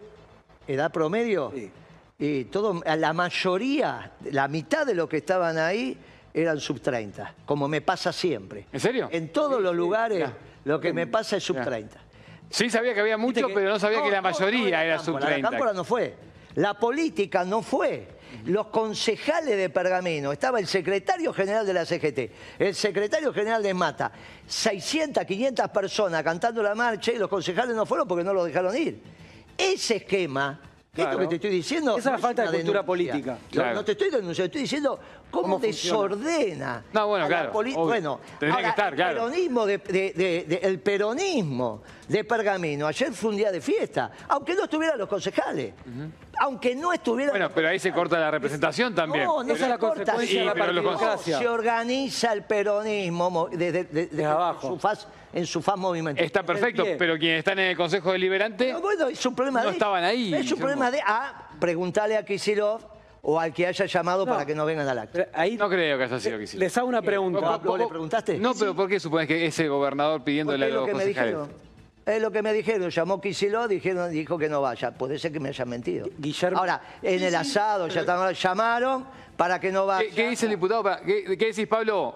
[0.69, 1.51] ¿Edad promedio?
[1.55, 1.71] Sí.
[2.21, 5.99] Y todo, la mayoría, la mitad de los que estaban ahí
[6.35, 8.67] eran sub 30, como me pasa siempre.
[8.73, 9.09] ¿En serio?
[9.13, 10.29] En todos los lugares
[10.65, 11.65] lo que me pasa es sub Ya.
[11.65, 11.97] 30.
[12.51, 15.49] Sí sabía que había mucho, pero no sabía que la mayoría era sub La 30.
[15.51, 16.15] cámpora no fue.
[16.57, 18.09] La política no fue.
[18.47, 23.73] Los concejales de Pergamino, estaba el secretario general de la CGT, el secretario general de
[23.73, 24.11] Mata,
[24.47, 28.77] 600, 500 personas cantando la marcha y los concejales no fueron porque no los dejaron
[28.77, 29.01] ir.
[29.57, 30.61] Ese esquema,
[30.93, 31.11] Claro.
[31.11, 31.97] esto que te estoy diciendo...
[31.97, 33.33] Esa es la falta de cultura política.
[33.33, 33.75] No, Claro.
[33.77, 35.01] no te estoy denunciando, estoy diciendo
[35.35, 36.83] cómo, ¿Cómo desordena.
[36.93, 37.75] No, bueno, a claro, obvio.
[37.85, 39.15] Bueno, Tendría que estar, el claro.
[39.27, 44.11] peronismo de, de- de- de- el peronismo de Pergamino ayer fue un día de fiesta,
[44.29, 45.75] aunque no estuvieran los concejales,
[46.39, 49.25] aunque no estuvieran Bueno, pero ahí se corta la representación también.
[49.25, 51.39] no, no se la corta, consecuencia de la pero los- partidocracia.
[51.39, 54.69] Se organiza el peronismo mo- desde, desde- desde abajo.
[54.69, 56.23] su faz, en su faz movimiento.
[56.23, 59.67] Está perfecto, pero quienes están en el Consejo Deliberante Pero bueno, es un problema no
[59.69, 60.35] de estaban ahí.
[60.35, 62.94] Es un problema de ah, preguntarle a Kisilov
[63.27, 64.33] o al que haya llamado No.
[64.33, 65.21] para que no vengan al acto.
[65.33, 66.59] Ahí no creo que haya sido que sí.
[66.59, 67.41] les hago una pregunta.
[67.41, 68.39] ¿Vos- vos le preguntaste?
[68.39, 71.03] No, pero ¿por qué supones que ese gobernador pidiéndole a es lo los que me
[71.05, 71.33] concejales?
[71.35, 71.65] dijeron.
[72.05, 74.91] Es lo que me dijeron, llamó Kicillof, dijeron, dijo que no vaya.
[74.91, 76.07] Puede ser que me hayan mentido.
[76.19, 79.07] Guillermo- Ahora, en el asado ya estaban- llamaron
[79.39, 80.07] para que no vaya.
[80.11, 80.85] ¿Qué, qué dice el diputado?
[81.07, 82.15] ¿Qué, qué decís, Pablo?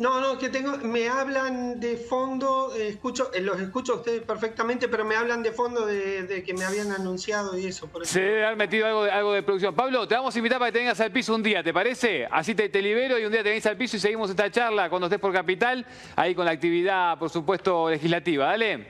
[0.00, 4.22] No, no, que tengo, me hablan de fondo, eh, escucho, eh, los escucho a ustedes
[4.22, 7.86] perfectamente, pero me hablan de fondo de, de que me habían anunciado y eso.
[7.86, 8.14] Por eso.
[8.14, 9.74] Se debe haber metido algo de, algo de producción.
[9.74, 12.26] Pablo, te vamos a invitar para que te vengas al piso un día, ¿te parece?
[12.30, 14.88] Así te, te libero y un día te venís al piso y seguimos esta charla
[14.88, 15.84] cuando estés por Capital,
[16.16, 18.46] ahí con la actividad, por supuesto, legislativa.
[18.46, 18.86] Dale.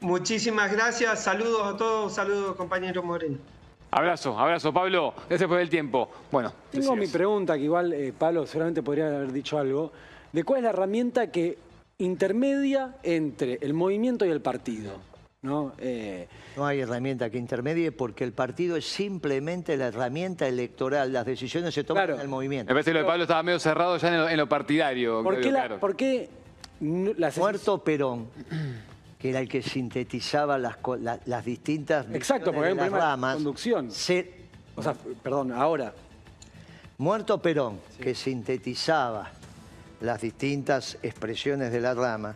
[0.00, 3.36] Muchísimas gracias, saludos a todos, saludos compañero Moreno.
[4.00, 5.14] Abrazo, abrazo, Pablo.
[5.26, 6.10] Gracias por el tiempo.
[6.30, 9.90] Bueno, Tengo mi pregunta, que igual eh, Pablo seguramente podría haber dicho algo,
[10.32, 11.56] de cuál es la herramienta que
[11.96, 14.92] intermedia entre el movimiento y el partido.
[15.40, 15.72] ¿no?
[15.78, 21.10] Eh, No hay herramienta que intermedie porque el partido es simplemente la herramienta electoral.
[21.14, 22.14] Las decisiones se toman Claro.
[22.16, 22.74] en el Me movimiento.
[22.74, 25.22] parece que lo de Pablo estaba medio cerrado ya en lo, en lo partidario.
[25.22, 25.80] ¿por, qué la- claro.
[25.80, 26.28] por qué
[26.80, 28.26] no- las Muerto Perón,
[29.18, 32.82] que era el que sintetizaba las, la- las distintas Exacto, porque hay un visiones de
[32.82, 33.90] las problema de ramas, conducción.
[33.90, 34.34] se-
[34.76, 35.94] O sea, perdón, ahora.
[36.98, 39.30] Muerto Perón, que sintetizaba
[40.00, 42.34] las distintas expresiones de la rama,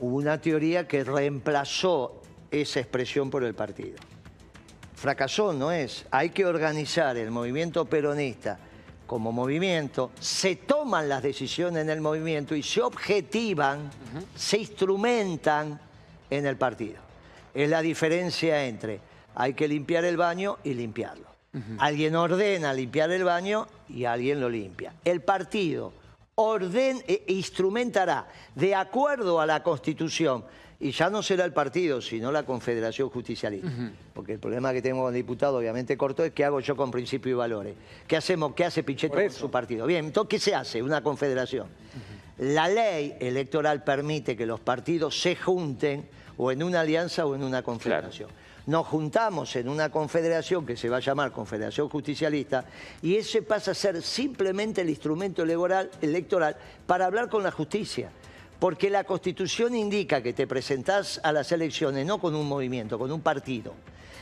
[0.00, 3.96] hubo una teoría que reemplazó esa expresión por el partido.
[4.94, 6.04] Fracasó, no es.
[6.12, 8.58] Hay que organizar el movimiento peronista
[9.12, 13.90] como movimiento, se toman las decisiones en el movimiento y se objetivan,
[14.34, 15.78] se instrumentan
[16.30, 16.96] en el partido.
[17.52, 19.00] Es la diferencia entre
[19.34, 21.26] hay que limpiar el baño y limpiarlo.
[21.76, 24.94] Alguien ordena limpiar el baño y alguien lo limpia.
[25.04, 25.92] El partido
[26.34, 30.42] orden, e instrumentará de acuerdo a la Constitución,
[30.82, 33.70] y ya no será el partido, sino la Confederación Justicialista.
[34.12, 36.90] Porque el problema que tengo con el diputado, obviamente corto, es qué hago yo con
[36.90, 37.76] principios y valores.
[38.08, 38.52] ¿Qué hacemos?
[38.54, 39.86] ¿Qué hace Pichetto con su partido?
[39.86, 40.82] Bien, entonces, ¿qué se hace?
[40.82, 41.68] Una confederación.
[42.38, 47.44] La ley electoral permite que los partidos se junten o en una alianza o en
[47.44, 48.28] una confederación.
[48.66, 52.64] Nos juntamos en una confederación que se va a llamar Confederación Justicialista
[53.02, 56.56] y ese pasa a ser simplemente el instrumento electoral, electoral
[56.86, 58.10] para hablar con la justicia.
[58.62, 63.10] Porque la Constitución indica que te presentás a las elecciones no con un movimiento, con
[63.10, 63.74] un partido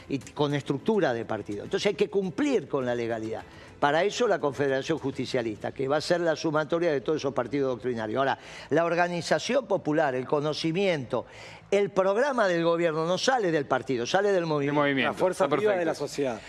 [0.09, 1.65] y con estructura de partido.
[1.65, 3.43] Entonces hay que cumplir con la legalidad.
[3.79, 7.69] Para eso la Confederación Justicialista, que va a ser la sumatoria de todos esos partidos
[7.69, 8.17] doctrinarios.
[8.19, 8.39] Ahora,
[8.71, 11.27] la organización popular, el conocimiento,
[11.71, 14.81] el programa del gobierno no sale del partido, sale del El movimiento.
[14.81, 15.13] movimiento.
[15.13, 16.41] La fuerza viva de la sociedad.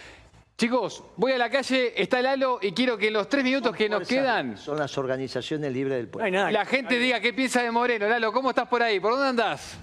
[0.66, 3.90] Chicos, voy a la calle, está Lalo y quiero que en los tres minutos que
[3.90, 6.30] nos quedan, Son las organizaciones libres del No pueblo.
[6.32, 6.52] nada.
[6.52, 8.08] la gente diga qué piensa de Moreno.
[8.08, 9.00] Lalo, ¿cómo estás por ahí?
[9.00, 9.80] ¿Por dónde andás?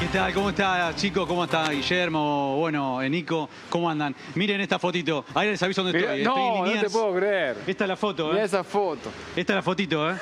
[0.00, 0.32] ¿Qué tal?
[0.32, 1.26] ¿Cómo está, chicos?
[1.28, 2.56] ¿Cómo está Guillermo?
[2.56, 4.16] Bueno, eh, Nico, ¿cómo andan?
[4.34, 5.26] Miren esta fotito.
[5.34, 6.24] Ahí les aviso dónde Mirá- estoy.
[6.24, 7.56] No, no te puedo creer.
[7.66, 8.42] Esta es la foto, ¿eh?
[8.44, 9.10] esa foto.
[9.36, 10.14] Esta es la fotito, ¿eh?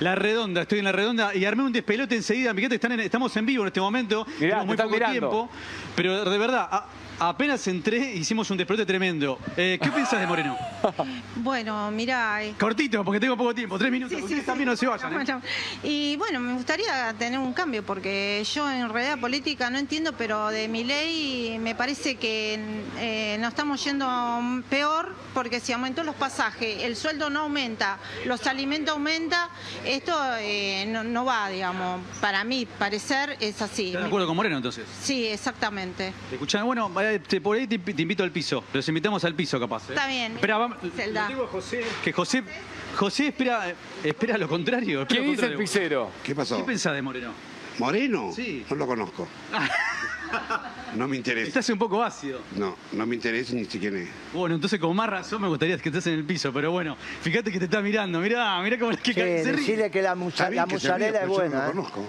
[0.00, 2.52] La redonda, estoy en la redonda y armé un despelote enseguida.
[2.54, 4.26] Fíjate, están en- estamos en vivo en este momento.
[4.38, 5.12] Mirá, Tenemos te muy poco mirando.
[5.30, 5.48] tiempo.
[5.96, 6.86] Pero de verdad, a-
[7.18, 9.38] apenas entré, hicimos un despelote tremendo.
[9.56, 10.56] Eh, ¿Qué piensas de Moreno?
[11.36, 12.42] Bueno, mira.
[12.44, 14.16] eh, Cortito, porque tengo poco tiempo, tres minutos.
[14.16, 14.70] sí, Ustedes sí, también sí.
[14.70, 15.12] no se vayan.
[15.12, 15.14] ¿eh?
[15.16, 15.42] Bueno,
[15.82, 20.48] Y bueno, me gustaría tener un cambio porque yo en realidad política no entiendo, pero
[20.48, 22.58] de mi ley me parece que
[22.98, 24.06] eh, nos estamos yendo
[24.70, 29.48] peor porque si aumentó los pasajes, el sueldo no aumenta, los alimentos aumentan,
[29.84, 32.00] esto eh, no, no va, digamos.
[32.20, 33.88] Para mí, parecer es así.
[33.88, 34.84] ¿Estás de acuerdo con Moreno entonces?
[35.02, 36.12] Sí, exactamente.
[36.32, 38.64] Escuchá, bueno, eh, te- por ahí te, te invito al piso.
[38.72, 39.84] Los invitamos al piso, capaz.
[39.90, 39.94] ¿eh?
[39.94, 40.32] Está bien.
[40.32, 40.78] Espera, vamos.
[40.94, 41.28] Zelda.
[41.28, 41.84] digo a José.
[42.04, 42.42] Que José.
[42.96, 45.02] José espera, espera lo contrario.
[45.02, 46.10] espera ¿Qué lo dice el pisero?
[46.22, 46.56] ¿Qué pasó?
[46.56, 47.32] ¿Qué pensás de Moreno?
[47.78, 48.32] ¿Moreno?
[48.34, 48.64] Sí.
[48.70, 49.28] No lo conozco.
[50.96, 51.46] No me interesa.
[51.48, 52.40] Estás un poco ácido.
[52.56, 53.98] No, no me interesa ni siquiera.
[54.32, 57.52] Bueno, entonces con más razón me gustaría que estés en el piso, pero bueno, fíjate
[57.52, 59.12] que te está mirando, mirá, mirá cómo que Sí,
[59.44, 59.90] se ríe.
[59.90, 61.58] que la, musa- la que es yo no buena.
[61.58, 61.72] lo ¿eh?
[61.72, 62.04] conozco.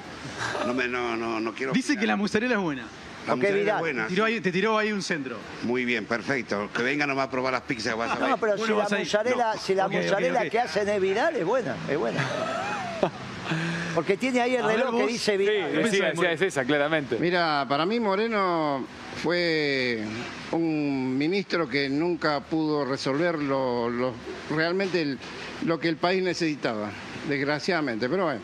[0.65, 1.73] No, me, no, no, no quiero.
[1.73, 2.87] Dice que la mozzarella es buena.
[3.27, 4.03] La buena.
[4.07, 5.37] Te tiró, ahí, te tiró ahí un centro.
[5.63, 6.69] Muy bien, perfecto.
[6.73, 8.29] Que venga nomás a probar las pizzas que vas a ver.
[8.29, 9.59] No, pero Bueno, si la mozzarella, no.
[9.59, 10.49] si la Ok, ok, mozzarella ok.
[10.49, 12.25] que hacen es viral, es buena, es buena.
[13.95, 15.83] Porque tiene ahí el A ver, reloj que dice Sí, viral.
[15.83, 17.17] decía, decía, es esa, claramente.
[17.19, 18.85] Mira, para mí Moreno
[19.21, 20.03] fue
[20.51, 24.13] un ministro que nunca pudo resolver lo, lo-
[24.49, 25.19] realmente el-
[25.65, 26.91] lo que el país necesitaba,
[27.27, 28.07] desgraciadamente.
[28.09, 28.41] Pero bueno,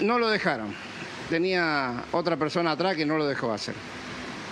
[0.00, 0.74] no lo dejaron.
[1.30, 3.74] Tenía otra persona atrás que no lo dejó hacer.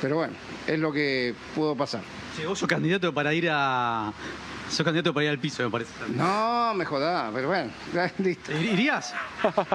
[0.03, 0.35] Pero bueno,
[0.67, 2.03] es lo que pudo pasar.
[2.37, 4.13] Che, vos sos candidato para ir a.
[4.69, 5.91] Sos candidato para ir al piso, me parece.
[6.15, 7.71] No, me jodá, pero bueno,
[8.19, 8.53] listo.
[8.53, 9.15] ¿Ir- ¿Irías?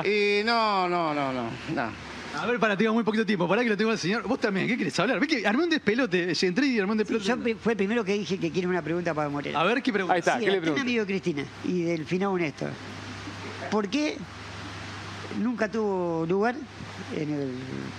[0.03, 1.43] Y no, no, no, no,
[1.73, 2.09] no.
[2.37, 3.47] A ver, para, tengo muy poquito tiempo.
[3.47, 4.23] Para que lo tengo al señor.
[4.27, 5.19] Vos también, ¿qué querés hablar?
[5.19, 6.33] Ves que armé un despelote.
[6.45, 7.25] Entré y armé un despelote.
[7.25, 9.57] Yo fue el primero que dije que quiere una pregunta para Moreno.
[9.57, 10.13] A ver, ¿qué pregunta?
[10.13, 10.81] Ahí está, Sí, ¿qué le pregunto?
[10.81, 12.69] amigo de Cristina y del finado Néstor.
[13.71, 14.17] ¿Por qué
[15.37, 16.55] nunca tuvo lugar
[17.15, 17.51] en el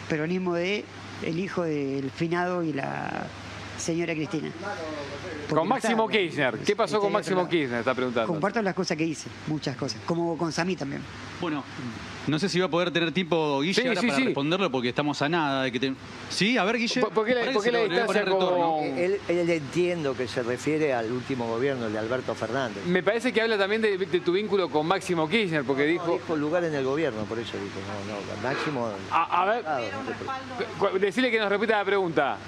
[0.09, 0.85] peronismo de
[1.25, 3.27] el hijo del finado y la
[3.81, 4.51] señora Cristina?
[5.49, 6.59] Porque Con Máximo está- Kirchner.
[6.59, 7.49] ¿Qué pasó con Máximo.
[7.49, 7.81] Kirchner?
[7.81, 8.29] Está preguntando.
[8.29, 10.01] Comparto las cosas que hice, muchas cosas.
[10.07, 11.03] Como con Samí también.
[11.41, 11.65] Bueno,
[12.29, 14.25] no sé si va a poder tener tiempo Guille Sí, ahora sí, para sí.
[14.27, 15.95] responderlo porque estamos a nada de que te...
[16.29, 17.01] Sí, a ver, Guille.
[17.01, 18.23] ¿Por- por qué la- por qué distancia
[19.05, 22.85] Él, él entiendo que se refiere al último gobierno, el de Alberto Fernández.
[22.87, 26.13] Me parece que habla también de, de tu vínculo con Máximo Kirchner, porque No, dijo...
[26.13, 28.89] dijo lugar en el gobierno, por eso dijo, no, no, máximo.
[29.11, 29.65] A, a ver,
[30.81, 32.39] no decirle que nos repita la pregunta.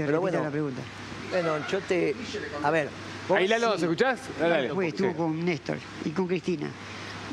[0.00, 0.80] Que Pero bueno, la pregunta.
[1.30, 2.14] Bueno, yo te.
[2.62, 2.88] A ver.
[3.28, 4.18] vos- Ahí, Lalo, ¿se escuchás?
[4.38, 4.70] Dale, dale.
[4.74, 5.14] Fue, estuvo Sí.
[5.16, 6.68] con Néstor y con Cristina.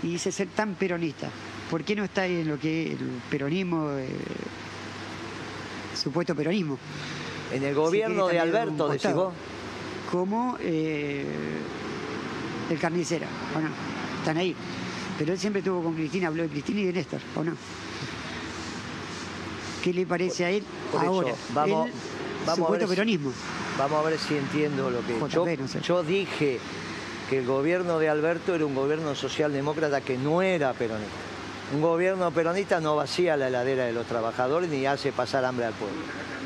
[0.04, 1.30] Y dice ser tan peronista.
[1.72, 4.08] ¿Por qué no está en lo que es el peronismo, eh,
[5.96, 6.78] supuesto peronismo?
[7.52, 9.34] En el gobierno de Alberto, decís vos.
[10.12, 11.26] Como eh,
[12.70, 13.70] el carnicera, ¿o no?
[14.20, 14.56] Están ahí.
[15.18, 17.54] Pero él siempre estuvo con Cristina, habló de Cristina y de Néstor, ¿o no?
[19.84, 21.34] ¿Qué le parece a él Por eso, ahora?
[21.54, 21.90] vamos-
[22.48, 23.32] vamos a ver si- peronismo.
[23.78, 25.20] Vamos a ver si entiendo lo que.
[25.30, 25.82] Yo, JP, no sé.
[25.82, 26.60] yo dije
[27.30, 31.12] que el gobierno de Alberto era un gobierno socialdemócrata que no era peronista.
[31.74, 35.74] Un gobierno peronista no vacía la heladera de los trabajadores ni hace pasar hambre al
[35.74, 35.98] pueblo.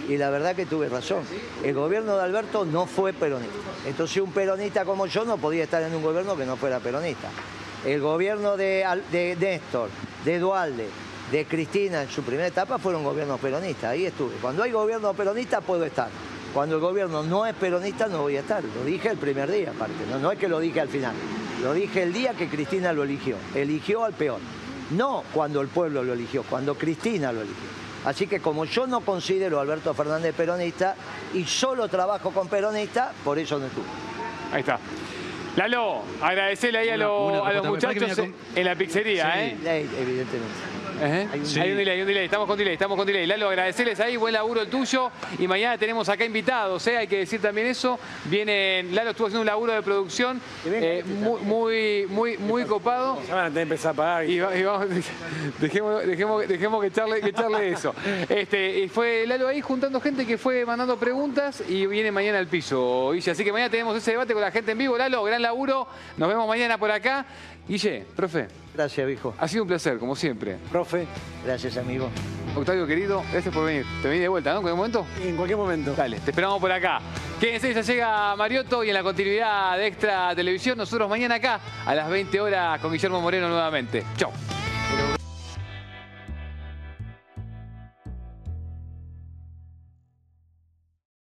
[0.09, 1.19] Y la verdad que tuve razón.
[1.63, 3.53] El gobierno de Alberto no fue peronista.
[3.85, 7.29] Entonces un peronista como yo no podía estar en un gobierno que no fuera peronista.
[7.85, 9.89] El gobierno de, de Néstor,
[10.25, 10.87] de Dualde,
[11.31, 13.91] de Cristina en su primera etapa fueron gobiernos peronistas.
[13.91, 14.35] Ahí estuve.
[14.41, 16.09] Cuando hay gobierno peronista puedo estar.
[16.53, 18.61] Cuando el gobierno no es peronista no voy a estar.
[18.63, 19.93] Lo dije el primer día, aparte.
[20.09, 21.13] No, no es que lo dije al final.
[21.63, 23.37] Lo dije el día que Cristina lo eligió.
[23.55, 24.39] Eligió al peor.
[24.91, 27.63] No cuando el pueblo lo eligió, cuando Cristina lo eligió.
[28.03, 30.95] Así que como yo no considero a Alberto Fernández peronista
[31.33, 33.85] y solo trabajo con peronistas, por eso no estuve.
[34.51, 34.79] Ahí está.
[35.55, 38.19] Lalo, agradecerle ahí a, Una- lo- una a los muchachos
[38.55, 39.39] en, la pizzería, Sí.
[39.65, 39.87] ¿eh?
[39.99, 40.80] Evidentemente.
[41.01, 41.59] Hay un- Sí.
[41.59, 42.25] Hay un delay, hay un delay.
[42.25, 43.25] Estamos con delay, estamos con delay.
[43.25, 45.11] Lalo, agradecerles ahí, buen laburo el tuyo.
[45.39, 46.97] Y mañana tenemos acá invitados, ¿eh?
[46.97, 47.99] hay que decir también eso.
[48.25, 53.19] Vienen, Lalo estuvo haciendo un laburo de producción eh, muy, muy, muy, muy copado.
[53.25, 54.25] Se van a tener que empezar a pagar.
[54.29, 54.87] Y, va- y vamos,
[55.59, 57.93] dejemos, dejemos, dejemos que echarle, que echarle eso.
[58.29, 62.47] Este, y fue Lalo ahí juntando gente que fue mandando preguntas y viene mañana al
[62.47, 63.31] piso, Guille.
[63.31, 64.97] Así que mañana tenemos ese debate con la gente en vivo.
[64.97, 65.87] Lalo, gran laburo.
[66.17, 67.25] Nos vemos mañana por acá.
[67.67, 69.33] Guille, profe, Gracias, viejo.
[69.37, 70.57] ha sido un placer, como siempre.
[70.71, 71.05] Profe,
[71.45, 72.09] Gracias, amigo.
[72.55, 73.85] Octavio, querido, gracias por venir.
[74.01, 74.57] Te venís de vuelta, ¿no?
[74.59, 75.05] ¿En cualquier momento?
[75.23, 75.93] en cualquier momento.
[75.95, 76.99] Dale, te esperamos por acá.
[77.39, 81.95] Quédense, ya llega Mariotto y en la continuidad de Extra Televisión, nosotros mañana acá a
[81.95, 84.03] las 20 horas con Guillermo Moreno nuevamente.
[84.17, 84.31] Chau.